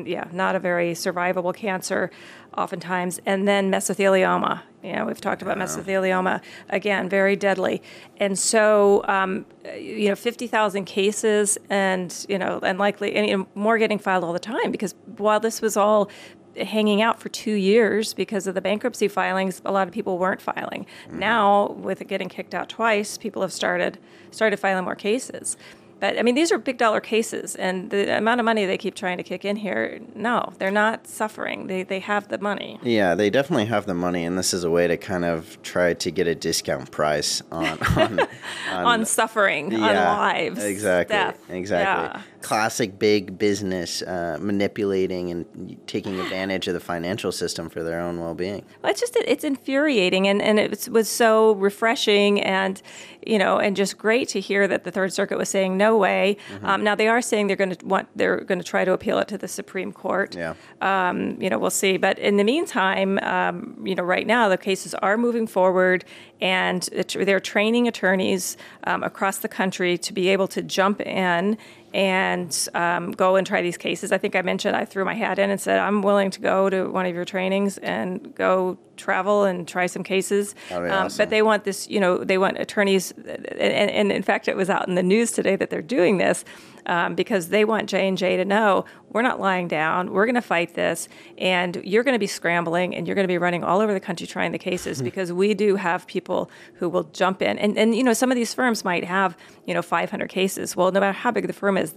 [0.06, 2.12] yeah, not a very survivable cancer,
[2.58, 3.20] oftentimes.
[3.26, 4.62] And then mesothelioma.
[4.84, 7.84] You know, we've talked about mesothelioma again, very deadly.
[8.18, 9.46] And so, um,
[9.78, 14.00] you know, fifty thousand cases, and you know, and likely and, you know, more getting
[14.00, 16.10] filed all the time because while this was all
[16.58, 20.42] hanging out for two years because of the bankruptcy filings, a lot of people weren't
[20.42, 20.86] filing.
[21.08, 21.20] Mm-hmm.
[21.20, 23.98] Now, with it getting kicked out twice, people have started
[24.32, 25.58] started filing more cases.
[26.00, 28.96] But I mean, these are big dollar cases, and the amount of money they keep
[28.96, 31.68] trying to kick in here, no, they're not suffering.
[31.68, 32.80] They, they have the money.
[32.82, 35.94] Yeah, they definitely have the money, and this is a way to kind of try
[35.94, 38.20] to get a discount price on on,
[38.72, 41.40] on, on suffering, on yeah, lives, Exactly, death.
[41.50, 42.20] exactly.
[42.20, 42.22] Yeah.
[42.42, 48.20] Classic big business uh, manipulating and taking advantage of the financial system for their own
[48.20, 48.66] well-being.
[48.82, 52.82] Well, it's just it's infuriating, and and it was, so refreshing, and
[53.26, 56.38] you know, and just great to hear that the Third Circuit was saying no way.
[56.54, 56.66] Mm-hmm.
[56.66, 59.20] Um, now they are saying they're going to want they're going to try to appeal
[59.20, 60.36] it to the Supreme Court.
[60.36, 60.56] Yeah.
[60.82, 61.98] Um, you know, we'll see.
[61.98, 66.06] But in the meantime, um, you know, right now the cases are moving forward,
[66.42, 71.58] and it, they're training attorneys um, across the country to be able to jump in
[71.94, 74.12] and um, go and try these cases.
[74.12, 76.70] I think I mentioned I threw my hat in and said I'm willing to go
[76.70, 80.56] to one of your trainings and go travel and try some cases.
[80.72, 81.18] Um, awesome.
[81.18, 84.70] But they want this, you know, they want attorneys, and, and in fact, it was
[84.70, 86.46] out in the news today that they're doing this
[86.86, 90.12] um, because they want J and J to know we're not lying down.
[90.14, 91.08] We're going to fight this,
[91.38, 94.00] and you're going to be scrambling, and you're going to be running all over the
[94.00, 97.96] country trying the cases because we do have people who will jump in, and and
[97.96, 100.76] you know, some of these firms might have you know 500 cases.
[100.76, 101.94] Well, no matter how big the firm is.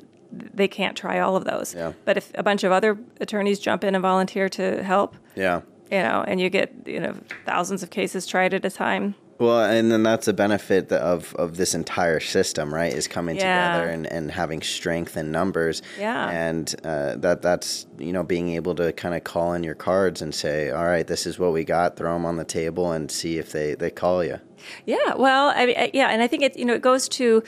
[0.53, 1.76] They can't try all of those.
[1.76, 1.93] Yeah.
[2.05, 5.61] But if a bunch of other attorneys jump in and volunteer to help, Yeah.
[5.93, 7.14] you know, and you get you know
[7.47, 9.14] thousands of cases tried at a time.
[9.39, 12.93] Well, and then that's a benefit of, of this entire system, right?
[12.93, 13.72] Is coming Yeah.
[13.72, 15.82] together and, and having strength in numbers.
[15.99, 16.28] Yeah.
[16.30, 20.22] And uh, that that's you know being able to kind of call in your cards
[20.22, 21.97] and say, all right, this is what we got.
[21.97, 24.39] Throw them on the table and see if they, they call you.
[24.87, 27.43] Yeah, well, I mean, yeah, and I think it you know it goes to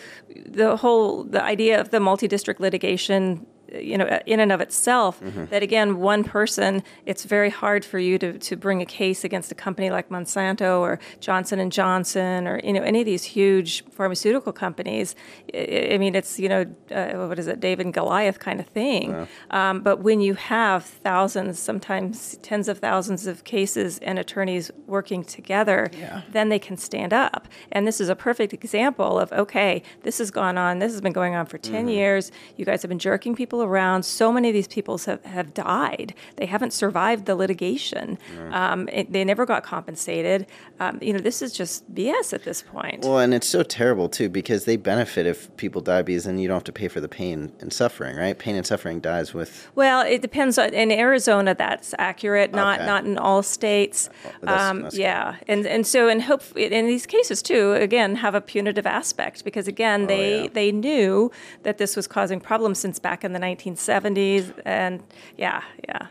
[0.45, 3.47] the whole the idea of the multi-district litigation.
[3.73, 8.19] You know, in and of itself, that again, one person, it's very hard for you
[8.19, 12.61] to, to bring a case against a company like Monsanto or Johnson and Johnson or
[12.63, 15.15] you know any of these huge pharmaceutical companies.
[15.55, 18.67] I, I mean, it's you know uh, what is it, David and Goliath kind of
[18.67, 19.11] thing.
[19.51, 25.25] Um, but when you have thousands, sometimes tens of thousands of cases and attorneys working
[25.25, 25.91] together,
[26.31, 27.49] then they can stand up.
[27.73, 31.13] And this is a perfect example of okay, this has gone on, this has been
[31.13, 32.31] going on for 10 years.
[32.57, 34.05] You guys have been jerking people around.
[34.05, 36.15] So many of these people have, have died.
[36.37, 38.19] They haven't survived the litigation.
[38.53, 40.47] Um, it- they never got compensated.
[40.79, 43.03] Um, you know, this is just BS at this point.
[43.05, 46.49] Well, and it's so terrible too because they benefit if people die because then you
[46.49, 48.39] don't have to pay for the pain and suffering, right?
[48.39, 49.69] Pain and suffering dies with.
[49.75, 52.87] Well, it depends on in Arizona that's accurate, not Okay.
[52.87, 54.11] not in all states.
[54.43, 58.35] That's- um, that's yeah, and and so and hope in these cases too, again, have
[58.35, 60.49] a punitive aspect because again they Oh, yeah.
[60.53, 61.31] they knew
[61.63, 65.03] that this was causing problems since back in the 1970s, and
[65.37, 66.09] yeah, yeah.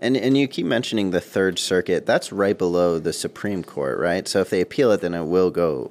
[0.00, 2.06] And and you keep mentioning the Third Circuit.
[2.06, 4.26] That's right below the Supreme Court, right?
[4.28, 5.90] So if they appeal it, then it will go.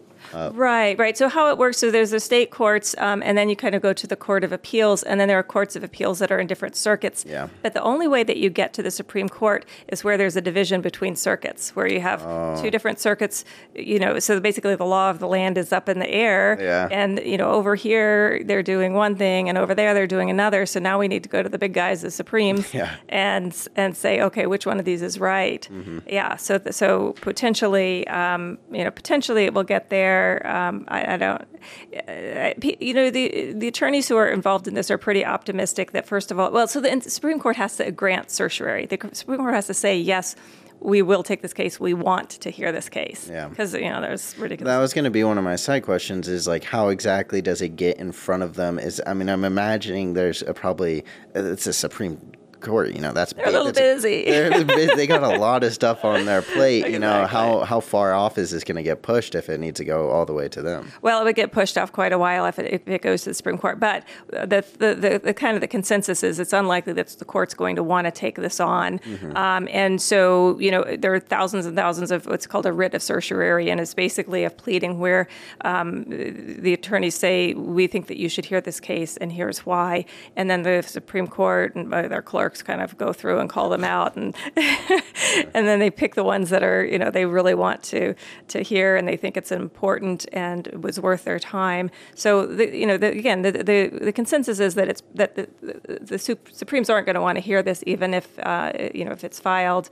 [0.53, 1.17] Right, right.
[1.17, 1.77] So how it works?
[1.77, 4.43] So there's the state courts, um, and then you kind of go to the court
[4.43, 7.25] of appeals, and then there are courts of appeals that are in different circuits.
[7.27, 7.47] Yeah.
[7.61, 10.41] But the only way that you get to the Supreme Court is where there's a
[10.41, 12.61] division between circuits, where you have Oh.
[12.61, 13.45] two different circuits.
[13.75, 16.57] You know, so basically the law of the land is up in the air.
[16.59, 16.87] Yeah.
[16.91, 20.65] And you know, over here they're doing one thing, and over there they're doing another.
[20.65, 22.95] So now we need to go to the big guys, the Supremes, Yeah.
[23.09, 25.67] and and say, okay, which one of these is right?
[25.71, 25.99] Mm-hmm.
[26.09, 26.35] Yeah.
[26.35, 30.24] So th- so potentially, um, you know, potentially it will get there.
[30.43, 31.41] Um, I, I don't.
[31.41, 35.91] uh, pe- You know, the the attorneys who are involved in this are pretty optimistic
[35.91, 38.85] that first of all, well, so the Supreme Court has to grant certiorari.
[38.85, 40.35] The Supreme Court has to say yes.
[40.81, 41.79] We will take this case.
[41.79, 43.29] We want to hear this case.
[43.31, 43.47] Yeah.
[43.47, 44.69] Because you know there's ridiculous.
[44.71, 46.27] That was going to be one of my side questions.
[46.27, 48.77] Is like how exactly does it get in front of them?
[48.77, 51.03] Is I mean I'm imagining there's a probably
[51.33, 52.19] it's a Supreme
[52.65, 52.93] Court.
[52.93, 54.25] You know that's They're a little that's busy.
[54.29, 54.95] they're busy.
[54.95, 56.87] they got a lot of stuff on their plate.
[56.89, 59.77] You know how how far off is this going to get pushed if it needs
[59.77, 60.91] to go all the way to them?
[61.01, 63.29] Well, it would get pushed off quite a while if it, if it goes to
[63.29, 63.79] the Supreme Court.
[63.79, 67.53] But the, the, the, the kind of the consensus is it's unlikely that the court's
[67.53, 68.99] going to want to take this on.
[69.35, 72.93] Um, and so, you know, there are thousands and thousands of what's called a writ
[72.93, 75.27] of certiorari, and it's basically a pleading where
[75.61, 80.05] um, the attorneys say, we think that you should hear this case, and here's why.
[80.35, 82.21] And then the Supreme Court and their their
[82.61, 86.49] kind of go through and call them out, and and then they pick the ones
[86.49, 88.15] that are, you know, they really want to
[88.49, 91.89] to hear, and they think it's important and it was worth their time.
[92.15, 95.47] So, the, you know, the, again, the, the the consensus is that it's that the,
[95.61, 99.11] the, the Supremes aren't going to want to hear this, even if uh, you know
[99.11, 99.89] if it's filed,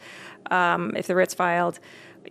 [0.52, 1.80] um, if the writ's filed.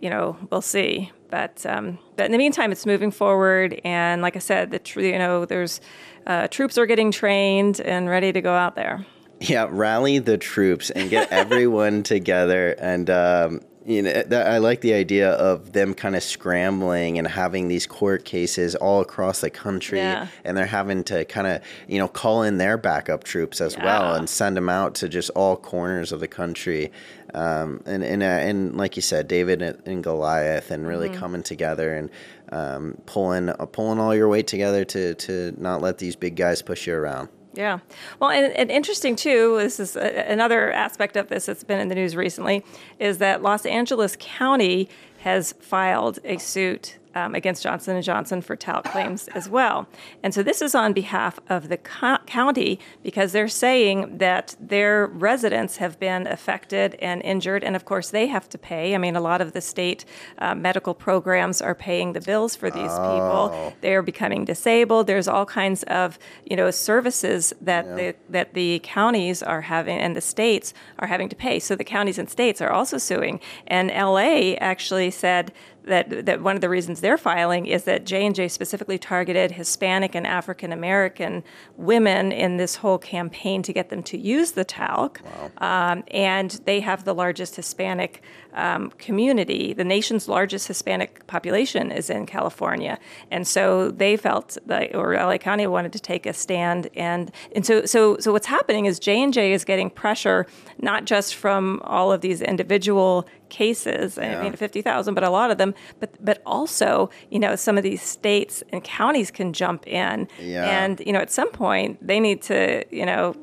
[0.01, 1.11] You know, we'll see.
[1.29, 5.01] But um, but in the meantime, it's moving forward, and like I said, the tr-
[5.01, 5.81] you know, there's
[6.27, 9.05] uh, troops are getting trained and ready to go out there.
[9.39, 12.71] Yeah, rally the troops and get everyone together.
[12.79, 17.27] And um, you know, that, I like the idea of them kind of scrambling and
[17.27, 20.27] having these court cases all across the country, Yeah.
[20.45, 24.15] and they're having to kind of you know call in their backup troops as well
[24.15, 26.91] and send them out to just all corners of the country.
[27.33, 31.19] Um, and and uh, and like you said, David and and Goliath, and really Mm-hmm.
[31.19, 32.09] coming together and
[32.53, 36.61] um, pulling uh, pulling all your weight together to to not let these big guys
[36.61, 37.27] push you around.
[37.53, 37.79] Yeah.
[38.19, 41.95] Well, and, and interesting too, this is another aspect of this that's been in the
[41.95, 42.63] news recently,
[42.99, 44.89] is that Los Angeles County
[45.19, 49.87] has filed a suit um, against Johnson and Johnson for talc claims as well.
[50.23, 55.07] And so this is on behalf of the co- county because they're saying that their
[55.07, 58.95] residents have been affected and injured, and of course they have to pay.
[58.95, 60.05] I mean, a lot of the state
[60.39, 63.13] uh, medical programs are paying the bills for these Oh.
[63.13, 63.73] people.
[63.81, 65.07] They are becoming disabled.
[65.07, 70.15] There's all kinds of you know services that the that the counties are having and
[70.15, 71.59] the states are having to pay.
[71.59, 73.39] So the counties and states are also suing.
[73.67, 75.51] And LA actually said
[75.85, 79.51] that that one of the reasons they're filing is that J and J specifically targeted
[79.51, 81.43] Hispanic and African American
[81.77, 85.21] women in this whole campaign to get them to use the talc.
[85.61, 88.21] Um, and they have the largest Hispanic
[88.53, 89.73] um, community.
[89.73, 92.99] The nation's largest Hispanic population is in California,
[93.31, 96.89] and so they felt that, or LA County wanted to take a stand.
[96.95, 100.45] And and so so so what's happening is J and J is getting pressure
[100.79, 104.17] not just from all of these individual cases.
[104.17, 105.73] I mean, fifty thousand, but a lot of them.
[105.99, 110.83] But but also, you know, some of these states and counties can jump in, Yeah.
[110.83, 113.35] and you know, at some point they need to, you know,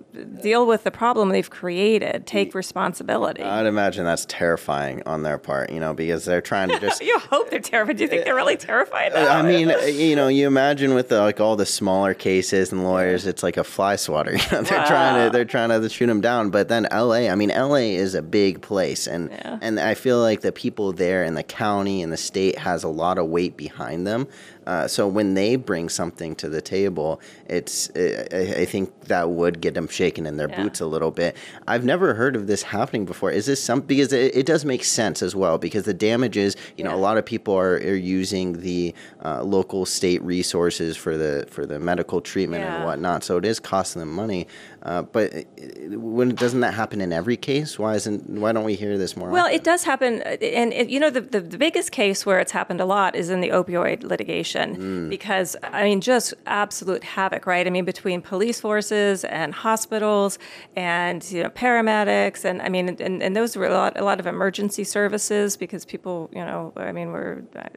[0.43, 3.43] deal with the problem they've created, take responsibility.
[3.43, 7.01] I'd imagine that's terrifying on their part, you know, because they're trying to just.
[7.05, 7.97] you hope they're terrified.
[7.97, 9.13] Do you think they're really uh, terrified?
[9.13, 9.29] now?
[9.39, 13.27] I mean, you know, you imagine with the, like all the smaller cases and lawyers,
[13.27, 14.33] it's like a fly swatter.
[14.51, 16.51] You know, they're trying to they're trying to shoot them down.
[16.51, 17.31] But then L.A.
[17.31, 17.95] I mean, L.A.
[17.95, 19.59] is a big place, and Yeah.
[19.61, 22.89] and I feel like the people there in the county and the state has a
[22.89, 24.27] lot of weight behind them.
[24.71, 29.61] Uh, so when they bring something to the table, it's I, I think that would
[29.61, 30.63] get them shaken in their Yeah.
[30.63, 31.37] boots a little bit.
[31.67, 33.33] I've never heard of this happening before.
[33.33, 36.85] Is this some because it, it does make sense as well because the damages, you
[36.85, 38.95] know, a lot of people are, are using the
[39.25, 43.59] uh, local state resources for the for the medical treatment and whatnot, so it is
[43.59, 44.47] costing them money.
[44.83, 45.43] Uh, but uh,
[45.99, 47.79] when doesn't that happen in every case?
[47.79, 49.29] Why isn't why don't we hear this more?
[49.29, 49.57] Well, often?
[49.57, 52.53] it does happen, uh, and it, you know the, the the biggest case where it's
[52.53, 55.09] happened a lot is in the opioid litigation Mm.
[55.11, 57.67] because I mean just absolute havoc, right?
[57.67, 60.39] I mean between police forces and hospitals
[60.77, 64.19] and you know paramedics and I mean and, and those were a lot a lot
[64.19, 67.69] of emergency services because people you know I mean were uh,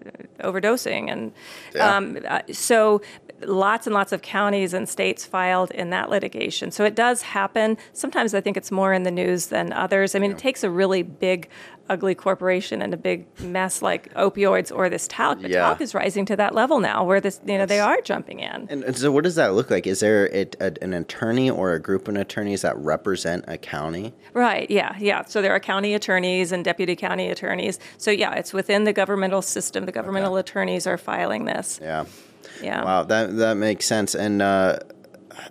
[0.47, 1.33] overdosing and
[1.75, 1.97] Yeah.
[1.97, 3.01] um, uh, so
[3.47, 6.71] lots and lots of counties and states filed in that litigation.
[6.71, 7.77] So it does happen.
[7.93, 10.15] Sometimes I think it's more in the news than others.
[10.15, 11.49] I mean, it takes a really big,
[11.89, 15.41] ugly corporation and a big mess like opioids or this talc.
[15.41, 15.61] But Yeah.
[15.61, 18.67] talc is rising to that level now, where this you know they are jumping in.
[18.69, 19.85] And, and so, what does that look like?
[19.85, 24.13] Is there a, a, an attorney or a group of attorneys that represent a county?
[24.33, 24.69] Right.
[24.71, 24.95] Yeah.
[24.99, 25.25] Yeah.
[25.25, 27.79] So there are county attorneys and deputy county attorneys.
[27.97, 29.85] So yeah, it's within the governmental system.
[29.85, 31.79] The governmental attorneys are filing this.
[31.81, 32.05] Yeah.
[32.61, 32.83] Yeah.
[32.83, 34.15] Wow, that that makes sense.
[34.15, 34.79] And uh,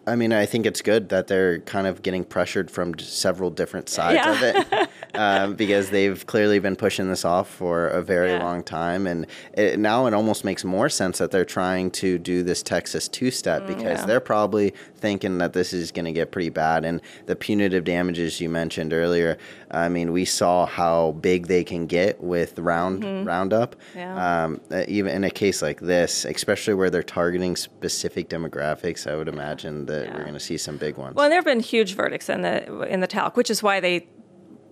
[0.07, 3.89] I mean, I think it's good that they're kind of getting pressured from several different
[3.89, 4.33] sides Yeah.
[4.33, 8.43] of it, um, because they've clearly been pushing this off for a very Yeah.
[8.43, 9.07] long time.
[9.07, 13.09] And it, now it almost makes more sense that they're trying to do this Texas
[13.09, 14.07] two-step because Mm, yeah.
[14.07, 16.85] they're probably thinking that this is going to get pretty bad.
[16.85, 19.37] And the punitive damages you mentioned earlier,
[19.71, 23.75] I mean, we saw how big they can get with round Roundup.
[23.95, 23.99] Mm-hmm.
[23.99, 24.45] Yeah.
[24.45, 29.29] Um, even in a case like this, especially where they're targeting specific demographics, I would
[29.29, 31.17] imagine that we're going to see some big ones.
[31.17, 34.07] Well, there have been huge verdicts in the in the talc, which is why they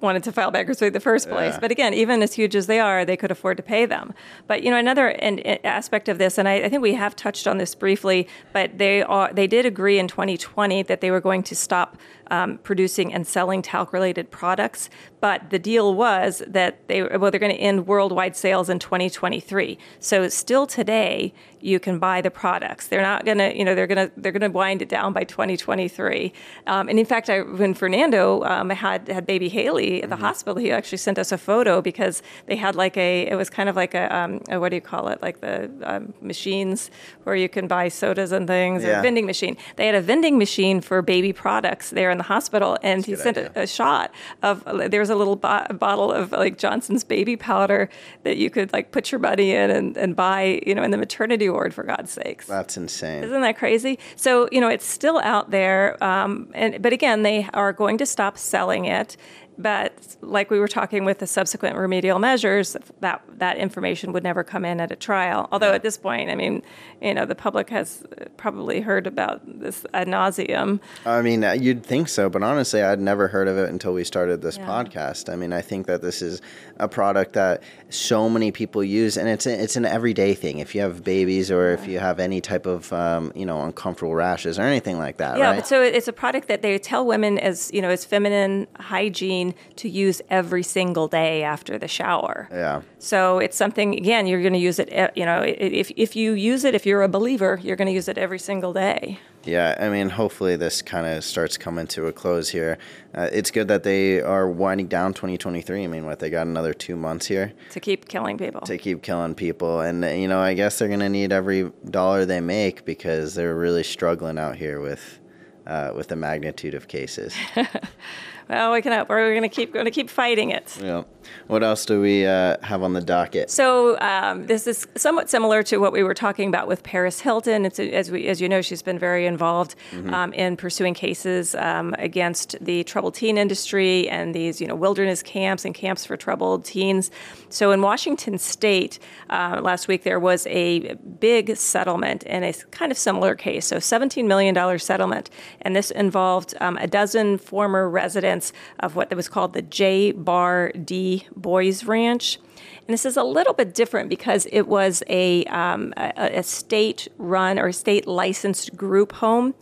[0.01, 1.55] wanted to file bankruptcy in the first place.
[1.55, 1.61] Yeah.
[1.61, 4.14] But again, even as huge as they are, they could afford to pay them.
[4.46, 7.16] But you know, another an, an aspect of this, and I, I think we have
[7.16, 11.20] touched on this briefly, but they are they did agree in 2020 that they were
[11.20, 11.96] going to stop
[12.30, 14.88] um, producing and selling talc-related products.
[15.20, 19.76] But the deal was that they well they're going to end worldwide sales in 2023.
[19.98, 22.88] So still today, you can buy the products.
[22.88, 25.12] They're not going to you know they're going to they're going to wind it down
[25.12, 26.32] by 2023.
[26.66, 30.58] Um, and in fact, I, when Fernando um, had had baby Haley at the hospital,
[30.60, 33.76] he actually sent us a photo because they had like a it was kind of
[33.76, 36.90] like a, um, a what do you call it like the um, machines
[37.24, 39.00] where you can buy sodas and things or Yeah.
[39.00, 39.56] a vending machine.
[39.76, 43.36] They had a vending machine for baby products there in the hospital, and he sent
[43.36, 44.12] a, a shot
[44.42, 47.88] of there was a little bo- bottle of like Johnson's baby powder
[48.24, 50.96] that you could like put your money in and, and buy you know in the
[50.98, 52.46] maternity ward for God's sakes.
[52.46, 53.24] That's insane.
[53.24, 53.98] Isn't that crazy?
[54.16, 58.06] So you know it's still out there, um, and but again they are going to
[58.06, 59.16] stop selling it.
[59.59, 64.42] But like we were talking with the subsequent remedial measures, that that information would never
[64.42, 65.48] come in at a trial.
[65.53, 66.62] Although at this point, I mean,
[67.03, 68.03] you know, the public has
[68.38, 70.80] probably heard about this ad nauseum.
[71.05, 74.05] I mean, uh, you'd think so, but honestly, I'd never heard of it until we
[74.05, 74.66] started this Yeah.
[74.66, 75.30] podcast.
[75.30, 76.40] I mean, I think that this is
[76.78, 80.59] a product that so many people use, and it's a, it's an everyday thing.
[80.61, 84.14] If you have babies or if you have any type of um, you know uncomfortable
[84.14, 85.57] rashes or anything like that, Yeah, right?
[85.57, 89.49] but so it's a product that they tell women as you know as feminine hygiene
[89.76, 92.48] to use every single day after the shower.
[92.51, 92.82] Yeah.
[92.98, 94.88] So it's something again you're going to use it.
[94.92, 97.94] eh, You know, if if you use it, if you're a believer, you're going to
[97.94, 99.18] use it every single day.
[99.44, 102.76] Yeah, I mean, hopefully this kind of starts coming to a close here.
[103.14, 105.82] Uh, it's good that they are winding down 2023.
[105.82, 108.61] I mean, what they got another two months here To keep killing people.
[108.62, 112.40] to keep killing people, and you know, I guess they're gonna need every dollar they
[112.42, 115.20] make because they're really struggling out here with
[115.66, 117.34] uh, with the magnitude of cases.
[118.51, 119.07] well, we can.
[119.09, 120.76] We're going to keep going to keep fighting it.
[120.82, 121.05] yeah.
[121.46, 123.50] What else do we uh, have on the docket?
[123.50, 127.64] So um, this is somewhat similar to what we were talking about with Paris Hilton.
[127.64, 129.74] It's as we, as you know, she's been very involved
[130.08, 135.22] um, in pursuing cases um, against the troubled teen industry and these, you know, wilderness
[135.22, 137.10] camps and camps for troubled teens.
[137.48, 138.98] So in Washington State
[139.28, 143.66] uh, last week, there was a big settlement in a kind of similar case.
[143.66, 145.30] So $17 million settlement,
[145.62, 150.72] and this involved um, a dozen former residents of what was called the J Bar
[150.72, 152.38] D Boys Ranch.
[152.76, 157.08] And this is a little bit different because it was a, um, a, a state
[157.18, 159.54] run or state licensed group home.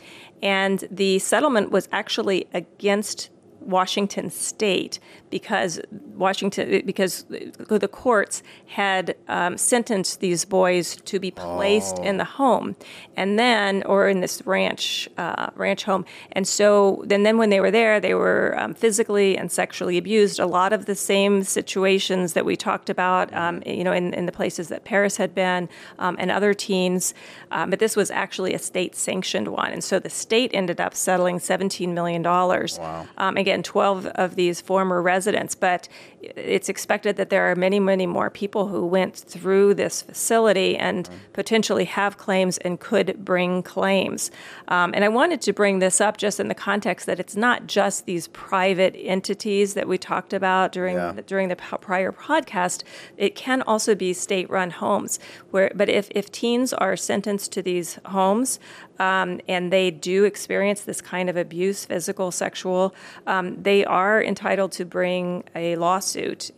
[0.42, 3.30] And the settlement was actually against
[3.60, 4.98] Washington State
[5.30, 12.24] because Washington because the courts had um, sentenced these boys to be placed in the
[12.24, 12.76] home,
[13.16, 17.60] and then or in this ranch uh, ranch home, and so then then when they
[17.60, 20.38] were there, they were um, physically and sexually abused.
[20.38, 24.26] A lot of the same situations that we talked about, um, you know, in, in
[24.26, 25.68] the places that Paris had been
[25.98, 27.14] um, and other teens,
[27.50, 30.94] um, but this was actually a state sanctioned one, and so the state ended up
[30.94, 32.78] settling seventeen million dollars.
[32.78, 33.06] Wow.
[33.16, 35.17] Um, again, 12 of these former residents,
[35.54, 35.88] but
[36.20, 41.08] it's expected that there are many, many more people who went through this facility and
[41.32, 44.30] potentially have claims and could bring claims.
[44.68, 47.66] Um, and I wanted to bring this up just in the context that it's not
[47.66, 51.12] just these private entities that we talked about during Yeah.
[51.12, 52.82] the, during the prior podcast.
[53.16, 55.20] It can also be state-run homes.
[55.50, 58.58] Where, but if if teens are sentenced to these homes
[58.98, 62.92] um, and they do experience this kind of abuse, physical, sexual,
[63.26, 66.07] um, they are entitled to bring a lawsuit.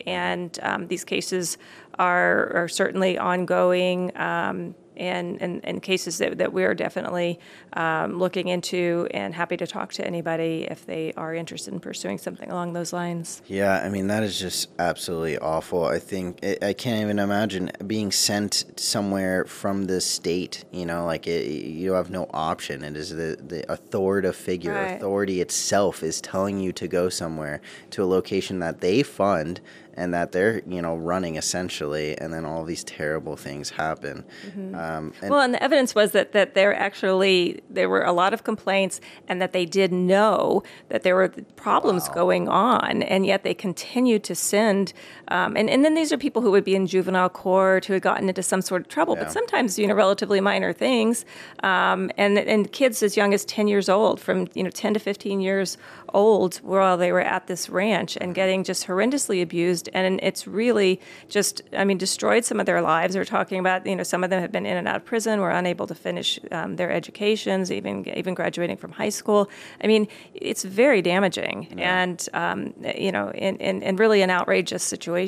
[0.07, 1.59] And um, these cases
[1.99, 4.17] are, are certainly ongoing.
[4.17, 7.41] Um, and, and, and cases that, that we're definitely
[7.73, 12.19] um, looking into and happy to talk to anybody if they are interested in pursuing
[12.19, 13.43] something along those lines.
[13.47, 15.85] Yeah, I mean that is just absolutely awful.
[15.87, 20.65] I think I I can't even imagine being sent somewhere from the state.
[20.71, 22.85] You know, like it, you have no option.
[22.85, 24.97] It is the the authoritative figure, Right.
[24.97, 29.61] authority itself is telling you to go somewhere to a location that they fund
[30.01, 34.25] and that they're you know running essentially, and then all these terrible things happen.
[34.57, 38.33] Um, and Well, and the evidence was that that there actually there were a lot
[38.33, 43.43] of complaints, and that they did know that there were problems going on, and yet
[43.43, 44.95] they continued to send.
[45.31, 48.03] Um, and and then these are people who would be in juvenile court who had
[48.03, 49.25] gotten into some sort of trouble, Yeah.
[49.25, 51.25] but sometimes you know relatively minor things,
[51.63, 55.01] um, and and kids as young as ten years old, from you know ten to
[55.01, 55.79] fifteen years
[56.13, 61.01] old, while they were at this ranch and getting just horrendously abused, and it's really
[61.29, 63.17] just I mean destroyed some of their lives.
[63.17, 65.41] We're talking about you know some of them have been in and out of prison,
[65.41, 69.49] were unable to finish um, their educations, even even graduating from high school.
[69.85, 74.83] I mean, it's very damaging, and um, you know, and, and, and really an outrageous
[74.83, 75.20] situation.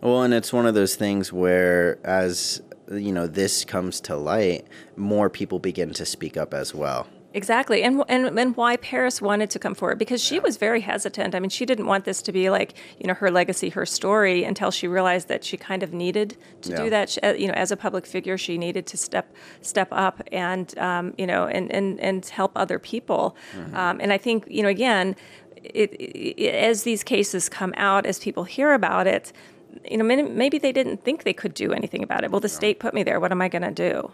[0.00, 2.62] Well, and it's one of those things where, as
[2.92, 4.66] you know, this comes to light,
[4.96, 7.06] more people begin to speak up as well.
[7.36, 11.34] Exactly, and and and why Paris wanted to come forward because she was very hesitant.
[11.34, 14.44] I mean, she didn't want this to be like you know her legacy, her story,
[14.44, 16.76] until she realized that she kind of needed to Yeah.
[16.84, 17.10] do that.
[17.10, 21.12] She, you know, as a public figure, she needed to step step up and um,
[21.18, 23.34] you know and and and help other people.
[23.74, 25.16] Um, and I think you know again,
[25.64, 29.32] it, it, as these cases come out, as people hear about it.
[29.90, 32.30] You know, maybe- they didn't think they could do anything about it.
[32.30, 33.18] Well, the state put me there.
[33.18, 34.10] What am I going to do?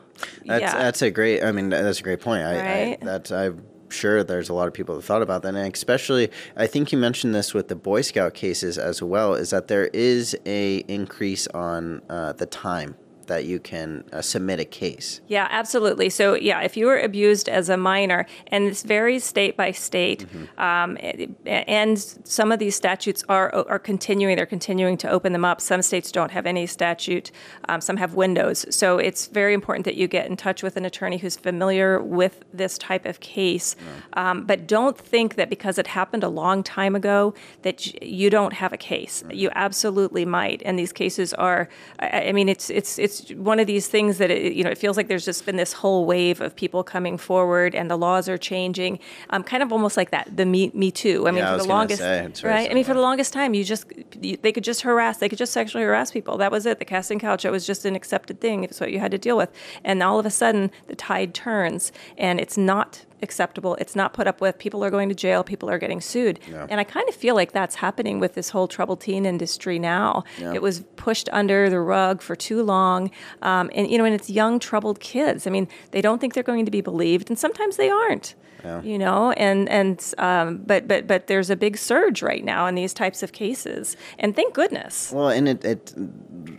[0.46, 1.42] That's that's a great.
[1.42, 2.42] I mean, that's a great point.
[2.42, 2.98] I, Right?
[3.00, 6.30] I that's I'm sure there's a lot of people that thought about that, and especially
[6.56, 9.34] I think you mentioned this with the Boy Scout cases as well.
[9.34, 12.96] Is that there is a increase on uh, the time
[13.30, 15.20] that you can uh, submit a case.
[15.28, 16.10] Yeah, absolutely.
[16.10, 20.26] So, yeah, if you were abused as a minor, and this varies state by state,
[20.58, 20.98] um,
[21.46, 24.36] and some of these statutes are are continuing.
[24.36, 25.60] They're continuing to open them up.
[25.60, 27.30] Some states don't have any statute.
[27.68, 28.66] Um, some have windows.
[28.74, 32.44] So it's very important that you get in touch with an attorney who's familiar with
[32.52, 33.76] this type of case.
[34.14, 38.54] Um, but don't think that because it happened a long time ago that you don't
[38.54, 39.22] have a case.
[39.30, 40.62] You absolutely might.
[40.64, 41.68] And these cases are.
[42.00, 44.70] I, I mean, it's it's it's it's one of these things that it, you know
[44.70, 47.96] it feels like there's just been this whole wave of people coming forward, and the
[47.96, 48.98] laws are changing,
[49.30, 51.26] um, kind of almost like that the Me, Me Too.
[51.26, 52.70] I mean, Yeah, I for was the longest, say, right?
[52.70, 53.86] I mean, for the longest time, you just
[54.20, 56.36] you, they could just harass, they could just sexually harass people.
[56.38, 56.78] That was it.
[56.78, 58.64] The casting couch, it was just an accepted thing.
[58.64, 59.50] It's what you had to deal with,
[59.84, 63.74] and all of a sudden, the tide turns, and it's not acceptable.
[63.76, 64.58] It's not put up with.
[64.58, 65.42] People are going to jail.
[65.44, 66.40] People are getting sued.
[66.68, 70.24] And I kind of feel like that's happening with this whole troubled teen industry now.
[70.38, 70.54] Yeah.
[70.54, 73.10] It was pushed under the rug for too long.
[73.42, 75.46] Um, and, you know, and it's young, troubled kids.
[75.46, 78.34] I mean, they don't think they're going to be believed, and sometimes they aren't.
[78.82, 82.74] You know, and and um, but but but there's a big surge right now in
[82.74, 85.12] these types of cases, and thank goodness.
[85.12, 85.94] Well, and it, it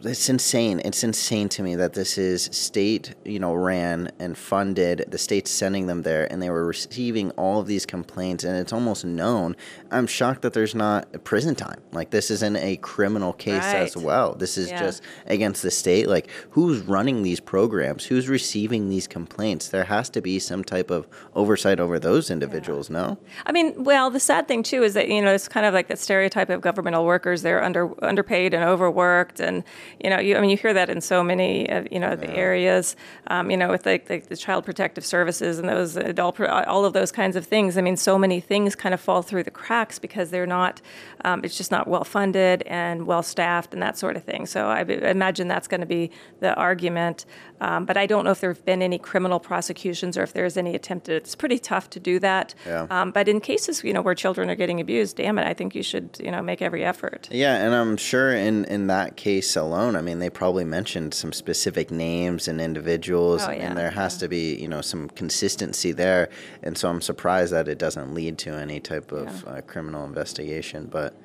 [0.03, 0.81] it's insane.
[0.83, 5.05] It's insane to me that this is state, you know, ran and funded.
[5.07, 8.73] The state's sending them there, and they were receiving all of these complaints, and it's
[8.73, 9.55] almost known.
[9.91, 11.81] I'm shocked that there's not prison time.
[11.91, 14.35] Like this isn't a criminal case as well.
[14.35, 14.79] This is Yeah.
[14.79, 16.07] just against the state.
[16.07, 18.05] Like who's running these programs?
[18.05, 19.69] Who's receiving these complaints?
[19.69, 22.89] There has to be some type of oversight over those individuals.
[22.89, 23.17] No.
[23.45, 25.87] I mean, well, the sad thing too is that you know it's kind of like
[25.87, 27.41] the stereotype of governmental workers.
[27.41, 29.63] They're under underpaid and overworked, and
[30.03, 32.29] you know, you, I mean, you hear that in so many of you know the
[32.29, 32.95] areas.
[33.27, 36.93] Um, you know, with like the, the child protective services and those adult, all of
[36.93, 37.77] those kinds of things.
[37.77, 40.81] I mean, so many things kind of fall through the cracks because they're not.
[41.23, 44.45] Um, it's just not well funded and well staffed and that sort of thing.
[44.45, 47.25] So I imagine that's going to be the argument.
[47.59, 50.57] Um, but I don't know if there have been any criminal prosecutions or if there's
[50.57, 51.23] any attempted.
[51.23, 52.53] It's pretty tough to do that.
[52.65, 52.87] Yeah.
[52.89, 55.75] Um, but in cases, you know, where children are getting abused, damn it, I think
[55.75, 57.27] you should, you know, make every effort.
[57.31, 61.33] Yeah, and I'm sure in in that case alone, I mean, they probably mentioned some
[61.33, 65.91] specific names and individuals, Oh, yeah, and there has to be you know some consistency
[65.91, 66.29] there.
[66.63, 70.87] And so I'm surprised that it doesn't lead to any type of uh, criminal investigation.
[70.87, 71.15] But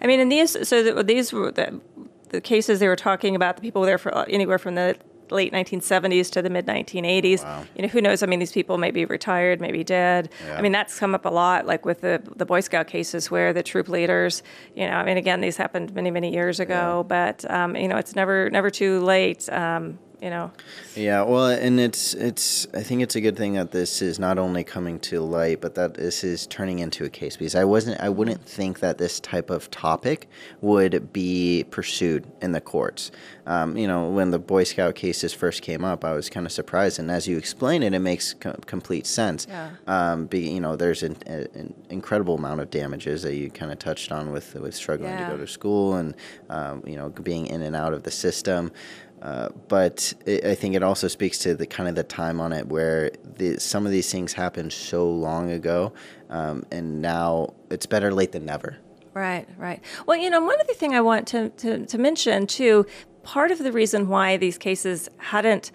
[0.00, 1.80] I mean, in these, so the, these were the,
[2.30, 3.56] the cases they were talking about.
[3.56, 4.96] The people were there for uh, anywhere from the
[5.32, 7.42] late 1970s to the mid 1980s.
[7.42, 7.64] Wow.
[7.74, 8.22] You know, who knows?
[8.22, 10.30] I mean, these people may be retired, maybe dead.
[10.46, 10.58] Yeah.
[10.58, 13.52] I mean, that's come up a lot, like with the the Boy Scout cases where
[13.52, 14.42] the troop leaders.
[14.74, 17.96] You know, I mean, again, these happened many many years ago, but um, you know,
[17.96, 19.48] it's never never too late.
[19.50, 20.52] Um, you know,
[20.94, 22.68] Yeah, well, and it's it's.
[22.74, 25.74] I think it's a good thing that this is not only coming to light, but
[25.74, 28.00] that this is turning into a case because I wasn't.
[28.00, 30.28] I wouldn't think that this type of topic
[30.60, 33.10] would be pursued in the courts.
[33.46, 36.52] Um, you know, when the Boy Scout cases first came up, I was kind of
[36.52, 39.48] surprised, and as you explain it, it makes co- complete sense.
[39.48, 39.70] Yeah.
[39.88, 43.72] Um, be, you know, there's an, a, an incredible amount of damages that you kind
[43.72, 45.24] of touched on with with struggling Yeah.
[45.30, 46.14] to go to school and
[46.48, 48.70] um, you know being in and out of the system.
[49.22, 52.52] Uh, but it, I think it also speaks to the kind of the time on
[52.52, 55.92] it where the, some of these things happened so long ago,
[56.28, 58.76] um, and now it's better late than never.
[59.14, 59.80] Right, right.
[60.06, 62.84] Well, you know, one other thing I want to, to, to mention too,
[63.22, 65.70] part of the reason why these cases hadn't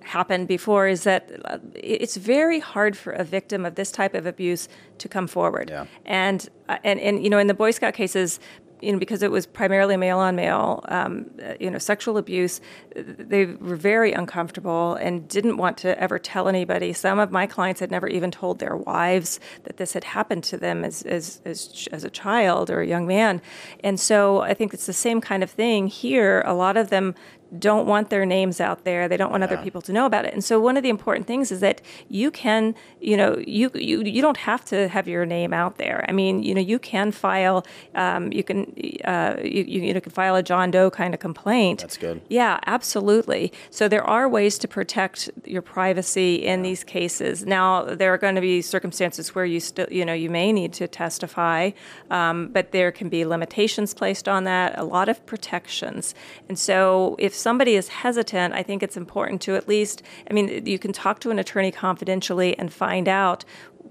[0.00, 4.24] happened before is that uh, it's very hard for a victim of this type of
[4.24, 4.68] abuse
[4.98, 5.68] to come forward.
[5.68, 5.86] Yeah.
[6.06, 8.40] And, uh, and, and, you know, in the Boy Scout cases,
[8.80, 12.60] you know, because it was primarily male on male, um, uh, you know, sexual abuse,
[12.94, 16.92] they were very uncomfortable and didn't want to ever tell anybody.
[16.92, 20.56] Some of my clients had never even told their wives that this had happened to
[20.56, 23.40] them as, as, as, as a child or a young man.
[23.80, 26.42] And so I think it's the same kind of thing here.
[26.46, 27.14] A lot of them
[27.58, 29.08] don't want their names out there.
[29.08, 30.34] They don't want other people to know about it.
[30.34, 34.02] And so one of the important things is that you can, you know, you you
[34.02, 36.04] you don't have to have your name out there.
[36.08, 38.74] I mean, you know, you can file, um, you can,
[39.04, 41.80] uh, you, you you know, can file a John Doe kind of complaint.
[41.80, 42.20] That's good.
[42.28, 43.52] Yeah, absolutely.
[43.70, 47.46] So there are ways to protect your privacy in these cases.
[47.46, 50.72] Now there are going to be circumstances where you still, you know, you may need
[50.74, 51.70] to testify,
[52.10, 54.76] um, but there can be limitations placed on that.
[54.78, 56.14] A lot of protections,
[56.48, 60.02] and so if somebody is hesitant, I think it's important to at least.
[60.28, 63.44] I mean, you can talk to an attorney confidentially and find out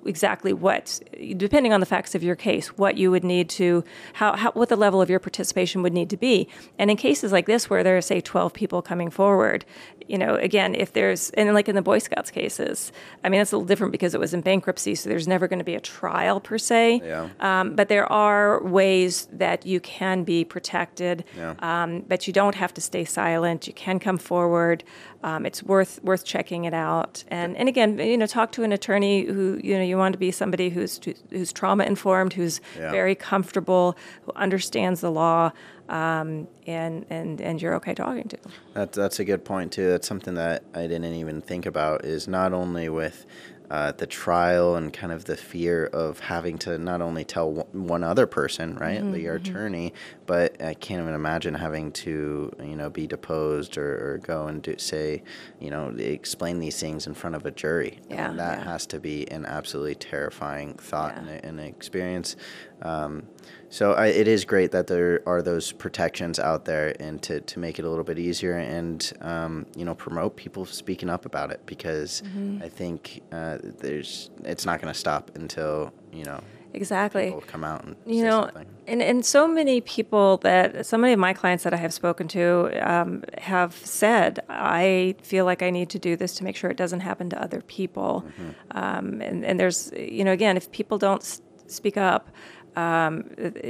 [0.05, 0.99] exactly what,
[1.37, 3.83] depending on the facts of your case, what you would need to,
[4.13, 6.47] how, how what the level of your participation would need to be.
[6.77, 9.65] And in cases like this, where there are say 12 people coming forward,
[10.07, 12.91] you know, again, if there's, and like in the Boy Scouts cases,
[13.23, 15.59] I mean, it's a little different because it was in bankruptcy, so there's never going
[15.59, 17.01] to be a trial per se.
[17.03, 17.29] Yeah.
[17.39, 21.55] Um, but there are ways that you can be protected, Yeah.
[21.59, 23.65] um, but you don't have to stay silent.
[23.67, 24.83] You can come forward.
[25.23, 27.23] Um, it's worth worth checking it out.
[27.29, 30.19] And and again, you know, talk to an attorney who you know you want to
[30.19, 30.99] be somebody who's
[31.31, 32.91] who's trauma informed, who's Yeah.
[32.91, 33.95] very comfortable,
[34.25, 35.51] who understands the law,
[35.89, 38.37] um, and and and you're okay talking to.
[38.73, 39.89] That, that's a good point too.
[39.89, 42.05] That's something that I didn't even think about.
[42.05, 43.25] Is not only with
[43.71, 47.87] uh, the trial and kind of the fear of having to not only tell one-
[47.87, 49.93] one other person, right, Mm-hmm, the your attorney,
[50.25, 54.61] but I can't even imagine having to, you know, be deposed or, or go and
[54.61, 55.23] do, say,
[55.59, 57.99] you know, explain these things in front of a jury.
[58.11, 58.63] I Yeah, mean, that yeah.
[58.65, 61.33] has to be an absolutely terrifying thought Yeah.
[61.33, 62.35] and, and experience.
[62.81, 63.23] Um,
[63.69, 67.59] so I, it is great that there are those protections out there, and to, to
[67.59, 71.51] make it a little bit easier, and um, you know promote people speaking up about
[71.51, 72.63] it because Mm-hmm.
[72.63, 76.39] I think uh, there's it's not going to stop until you know
[76.73, 77.25] Exactly.
[77.27, 78.67] people come out and you know something.
[78.87, 82.27] and, and so many people that so many of my clients that i have spoken
[82.27, 86.69] to um, have said i feel like i need to do this to make sure
[86.69, 88.77] it doesn't happen to other people Mm-hmm.
[88.77, 91.23] um, and, and there's you know again if people don't
[91.67, 92.29] speak up
[92.75, 93.23] um,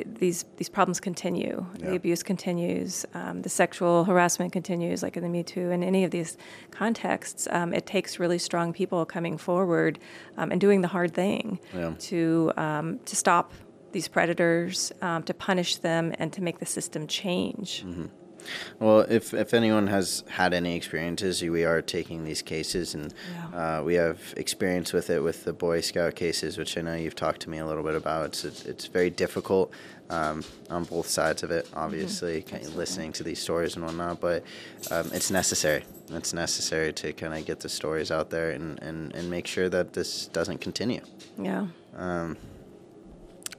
[0.06, 1.66] these these problems continue.
[1.78, 1.90] Yeah.
[1.90, 3.06] The abuse continues.
[3.14, 5.70] Um, the sexual harassment continues, like in the Me Too.
[5.72, 6.38] In any of these
[6.72, 10.00] contexts, um, it takes really strong people coming forward
[10.38, 11.94] um, and doing the hard thing Yeah.
[12.00, 13.54] to um, to stop
[13.92, 17.86] these predators, um, to punish them, and to make the system change.
[18.80, 23.14] Well, if, if anyone has had any experiences, we are taking these cases, and
[23.54, 23.80] Yeah.
[23.80, 27.16] uh, we have experience with it with the Boy Scout cases, which I know you've
[27.16, 28.26] talked to me a little bit about.
[28.28, 29.72] It's it's, it's very difficult
[30.10, 34.20] um, on both sides of it, obviously, kind of listening to these stories and whatnot.
[34.22, 34.44] But
[34.92, 35.84] um, it's necessary.
[36.12, 39.70] It's necessary to kind of get the stories out there and, and, and make sure
[39.70, 41.02] that this doesn't continue.
[41.40, 41.68] Yeah.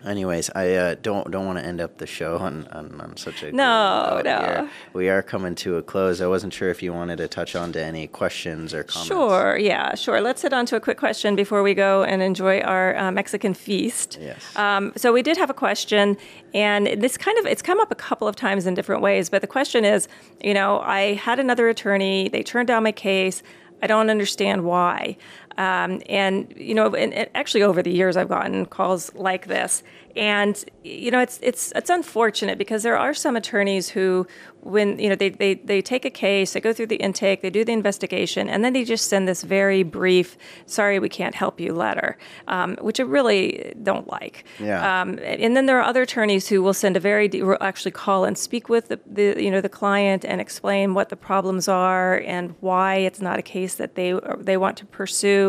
[0.05, 3.42] Anyways, I uh, don't don't want to end up the show on, on, on such
[3.42, 4.38] a No, no.
[4.38, 4.70] here.
[4.92, 6.20] We are coming to a close.
[6.20, 9.09] I wasn't sure if you wanted to touch on to any questions or comments.
[9.09, 10.20] Sure, yeah, sure.
[10.20, 13.55] Let's hit on to a quick question before we go and enjoy our uh, Mexican
[13.55, 14.18] feast.
[14.20, 14.57] Yes.
[14.57, 16.16] Um, so we did have a question,
[16.55, 19.28] and this kind of it's come up a couple of times in different ways.
[19.28, 20.09] But the question is,
[20.40, 22.28] you know, I had another attorney.
[22.28, 23.42] They turned down my case.
[23.82, 25.16] I don't understand why.
[25.59, 29.82] Um, and you know, and, and actually over the years, I've gotten calls like this,
[30.16, 34.26] and you know, it's it's it's unfortunate because there are some attorneys who,
[34.61, 37.50] when you know, they they they take a case, they go through the intake, they
[37.50, 41.61] do the investigation, and then they just send this very brief, "Sorry, we can't help
[41.61, 42.16] you" letter,
[42.48, 44.44] um, which I really don't like.
[44.59, 45.02] Yeah.
[45.02, 47.92] Um, and then there are other attorneys who will send a very de- will actually
[47.92, 51.68] call and speak with the, the you know the client and explain what the problems
[51.68, 55.45] are and why it's not a case that they they want to pursue.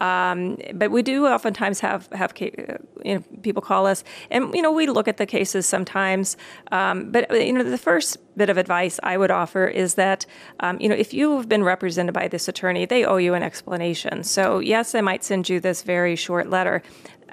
[0.00, 4.72] Um, but we do oftentimes have have you know people call us and you know
[4.72, 6.36] we look at the cases sometimes.
[6.72, 10.26] Um, but you know the first bit of advice I would offer is that
[10.60, 13.42] um, you know if you have been represented by this attorney, they owe you an
[13.42, 14.24] explanation.
[14.24, 16.82] So yes, I might send you this very short letter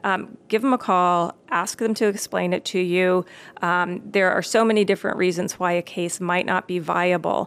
[0.08, 3.26] um, give them a call, ask them to explain it to you.
[3.62, 7.42] Um, there are so many different reasons why a case might not be viable.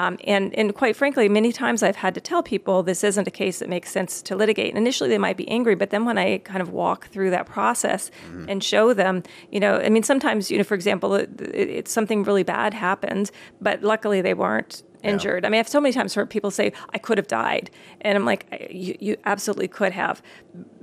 [0.00, 3.30] Um, and, and quite frankly, many times I've had to tell people this isn't a
[3.42, 4.68] case that makes sense to litigate.
[4.72, 7.46] And initially they might be angry, but then when I kind of walk through that
[7.46, 8.10] process
[8.50, 9.22] and show them,
[9.54, 12.74] you know, I mean, sometimes, you know, for example, it, it, it's something really bad
[12.74, 15.44] happened, but luckily they weren't injured.
[15.44, 18.24] I mean, I've so many times heard people say, "I could have died," and I'm
[18.24, 20.22] like, "I- "You, you absolutely could have."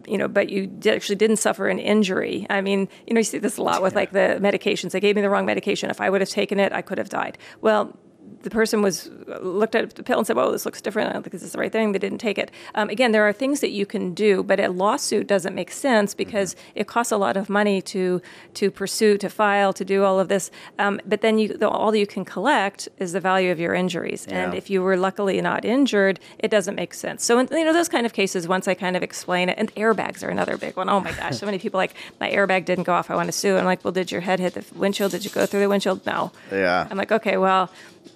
[0.08, 2.46] You know, but you did, actually didn't suffer an injury.
[2.50, 4.92] I mean, you know, you see this a lot with like the medications.
[4.92, 5.90] They gave me the wrong medication.
[5.90, 7.38] If I would have taken it, I could have died.
[7.62, 7.98] Well,
[8.44, 9.10] the person was
[9.42, 11.10] looked at the pill and said, "Well, this looks different.
[11.10, 12.52] I don't think this is the right thing." They didn't take it.
[12.76, 16.14] Um, again, there are things that you can do, but a lawsuit doesn't make sense
[16.14, 18.22] because it costs a lot of money to
[18.56, 20.52] to pursue, to file, to do all of this.
[20.80, 24.26] Um, but then you, the, all you can collect is the value of your injuries,
[24.28, 27.24] and if you were luckily not injured, it doesn't make sense.
[27.24, 29.74] So, in, you know, those kind of cases, once I kind of explain it, and
[29.76, 30.90] airbags are another big one.
[30.90, 33.10] Oh my gosh, so many people like my airbag didn't go off.
[33.10, 33.58] I want to sue.
[33.58, 35.12] I'm like, well, did your head hit the windshield?
[35.12, 36.06] Did you go through the windshield?
[36.06, 36.32] No.
[36.52, 36.88] Yeah.
[36.90, 37.70] I'm like, okay, well,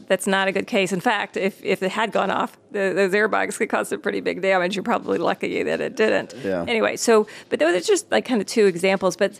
[0.08, 0.92] that's not a good case.
[0.94, 4.20] In fact, if, if it had gone off, the, those airbags could cause some pretty
[4.20, 4.76] big damage.
[4.76, 6.34] You're probably lucky that it didn't.
[6.44, 6.64] Yeah.
[6.68, 9.16] Anyway, so, but those are just like kind of two examples.
[9.16, 9.40] But,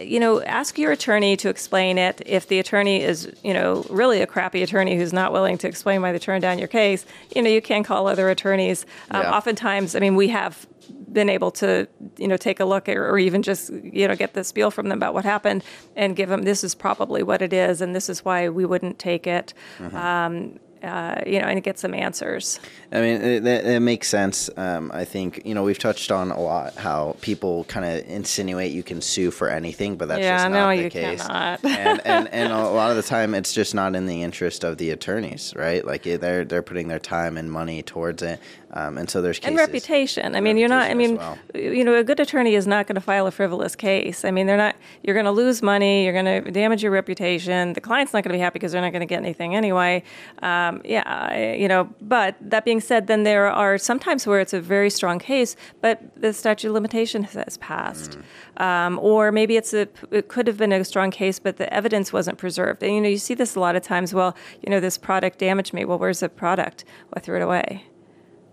[0.00, 2.22] you know, ask your attorney to explain it.
[2.26, 6.02] If the attorney is, you know, really a crappy attorney who's not willing to explain
[6.02, 8.86] why they turned down your case, you know, you can call other attorneys.
[9.10, 9.36] Um, Yeah.
[9.36, 10.66] Oftentimes, I mean, we have
[11.12, 11.86] been able to
[12.18, 14.88] you know take a look or, or even just you know get the spiel from
[14.88, 15.64] them about what happened
[15.96, 18.98] and give them this is probably what it is and this is why we wouldn't
[18.98, 19.52] take it
[19.92, 22.58] um, uh, you know and get some answers
[22.92, 24.50] I mean, it, that, it makes sense.
[24.56, 28.72] Um, I think you know we've touched on a lot how people kind of insinuate
[28.72, 31.22] you can sue for anything, but that's Yeah, just no, not the you case.
[31.22, 31.64] cannot.
[31.64, 34.78] and, and and a lot of the time, it's just not in the interest of
[34.78, 35.86] the attorneys, right?
[35.86, 38.40] Like they're they're putting their time and money towards it.
[38.72, 40.36] Um, and so there's cases and reputation.
[40.36, 40.90] I mean, you're not.
[40.90, 43.74] I mean, as you know, a good attorney is not going to file a frivolous
[43.74, 44.24] case.
[44.24, 44.76] I mean, they're not.
[45.02, 46.04] You're going to lose money.
[46.04, 47.72] You're going to damage your reputation.
[47.72, 50.04] The client's not going to be happy because they're not going to get anything anyway.
[50.42, 51.88] Um, yeah, you know.
[52.00, 56.00] But that being said, then there are sometimes where it's a very strong case, but
[56.16, 58.18] the statute of limitation has passed,
[58.58, 59.88] um, or maybe it's a.
[60.12, 62.84] It could have been a strong case, but the evidence wasn't preserved.
[62.84, 64.14] And you know, you see this a lot of times.
[64.14, 65.84] Well, you know, this product damaged me.
[65.84, 66.84] Well, where's the product?
[67.06, 67.84] Well, I threw it away.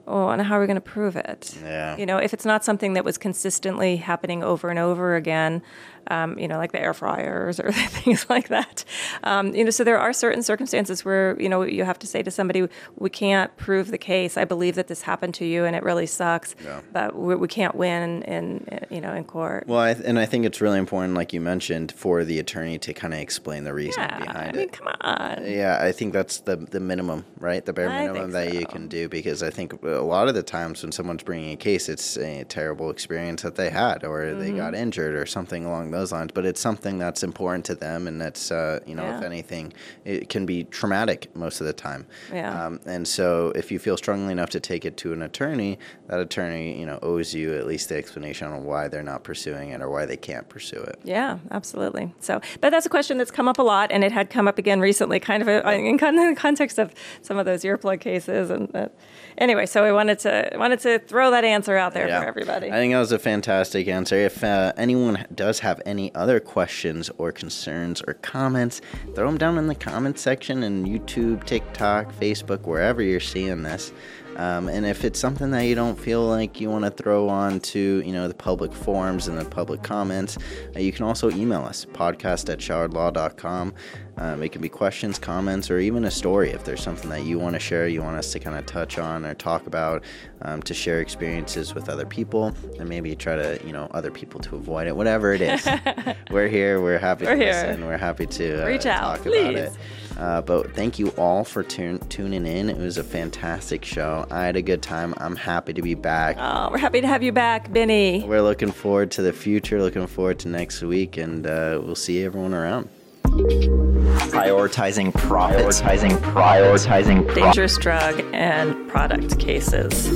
[0.08, 1.58] Oh, and how are we going to prove it?
[1.62, 1.98] Yeah.
[1.98, 5.62] You know, if it's not something that was consistently happening over and over again,
[6.10, 8.84] um, you know, like the air fryers or things like that.
[9.24, 12.24] Um, you know, so there are certain circumstances where you know you have to say
[12.24, 14.38] to somebody, "We can't prove the case.
[14.38, 16.82] I believe that this happened to you, and it really sucks, Yeah.
[16.94, 20.18] but we, we can't win in, in you know in court." Well, I th- and
[20.20, 23.64] I think it's really important, like you mentioned, for the attorney to kind of explain
[23.64, 24.72] the reason yeah, behind I mean, it.
[24.74, 25.44] come on.
[25.46, 27.66] Yeah, I think that's the the minimum, right?
[27.66, 30.84] The bare minimum that you can do because I think a lot of the times
[30.84, 34.68] when someone's bringing a case, it's a terrible experience that they had or they got
[34.68, 34.76] Mm-hmm.
[34.84, 36.32] injured or something along those lines.
[36.34, 39.74] But it's something that's important to them, and that's uh, you know, if anything,
[40.06, 42.06] it can be traumatic most of the time.
[42.34, 42.66] Yeah.
[42.66, 46.20] Um, and so, if you feel strongly enough to take it to an attorney, that
[46.20, 49.82] attorney, you know, owes you at least the explanation on why they're not pursuing it
[49.82, 51.00] or why they can't pursue it.
[51.04, 52.14] Yeah, absolutely.
[52.20, 54.58] So, but that's a question that's come up a lot, and it had come up
[54.58, 58.00] again recently, kind of a, in, con- in the context of some of those earplug
[58.00, 58.50] cases.
[58.50, 58.90] And uh,
[59.38, 62.68] anyway, so I wanted to wanted to throw that answer out there for everybody.
[62.68, 64.16] I think that was a fantastic answer.
[64.16, 68.82] If uh, anyone does have any other questions or concerns or comments,
[69.16, 73.92] throw them down in the comments section in YouTube, TikTok, Facebook, wherever you're seeing this.
[74.36, 77.60] Um, and if it's something that you don't feel like you want to throw on
[77.62, 80.38] to, you know, the public forums and the public comments,
[80.76, 83.74] uh, you can also email us, podcast at showardlaw.com.
[84.18, 87.38] Um, it can be questions, comments, or even a story if there's something that you
[87.38, 90.04] want to share, you want us to kind of touch on or talk about,
[90.42, 94.40] um, to share experiences with other people, and maybe try to, you know, other people
[94.40, 95.68] to avoid it, whatever it is.
[96.32, 96.82] we're here.
[96.82, 97.52] We're happy We're to here.
[97.54, 97.86] listen.
[97.86, 99.72] We're happy to uh, Reach out, talk about it.
[99.74, 100.18] please.
[100.18, 102.72] Uh, but thank you all for tun- tuning in.
[102.72, 104.26] It was a fantastic show.
[104.32, 105.14] I had a good time.
[105.18, 106.38] I'm happy to be back.
[106.40, 108.24] oh, we're happy to have you back, Benny.
[108.28, 112.24] We're looking forward to the future, looking forward to next week, and uh, we'll see
[112.24, 112.90] everyone around.
[113.38, 115.82] Prioritizing profits.
[115.82, 117.42] Prioritizing, prioritizing profits.
[117.42, 120.08] Dangerous drug and product cases.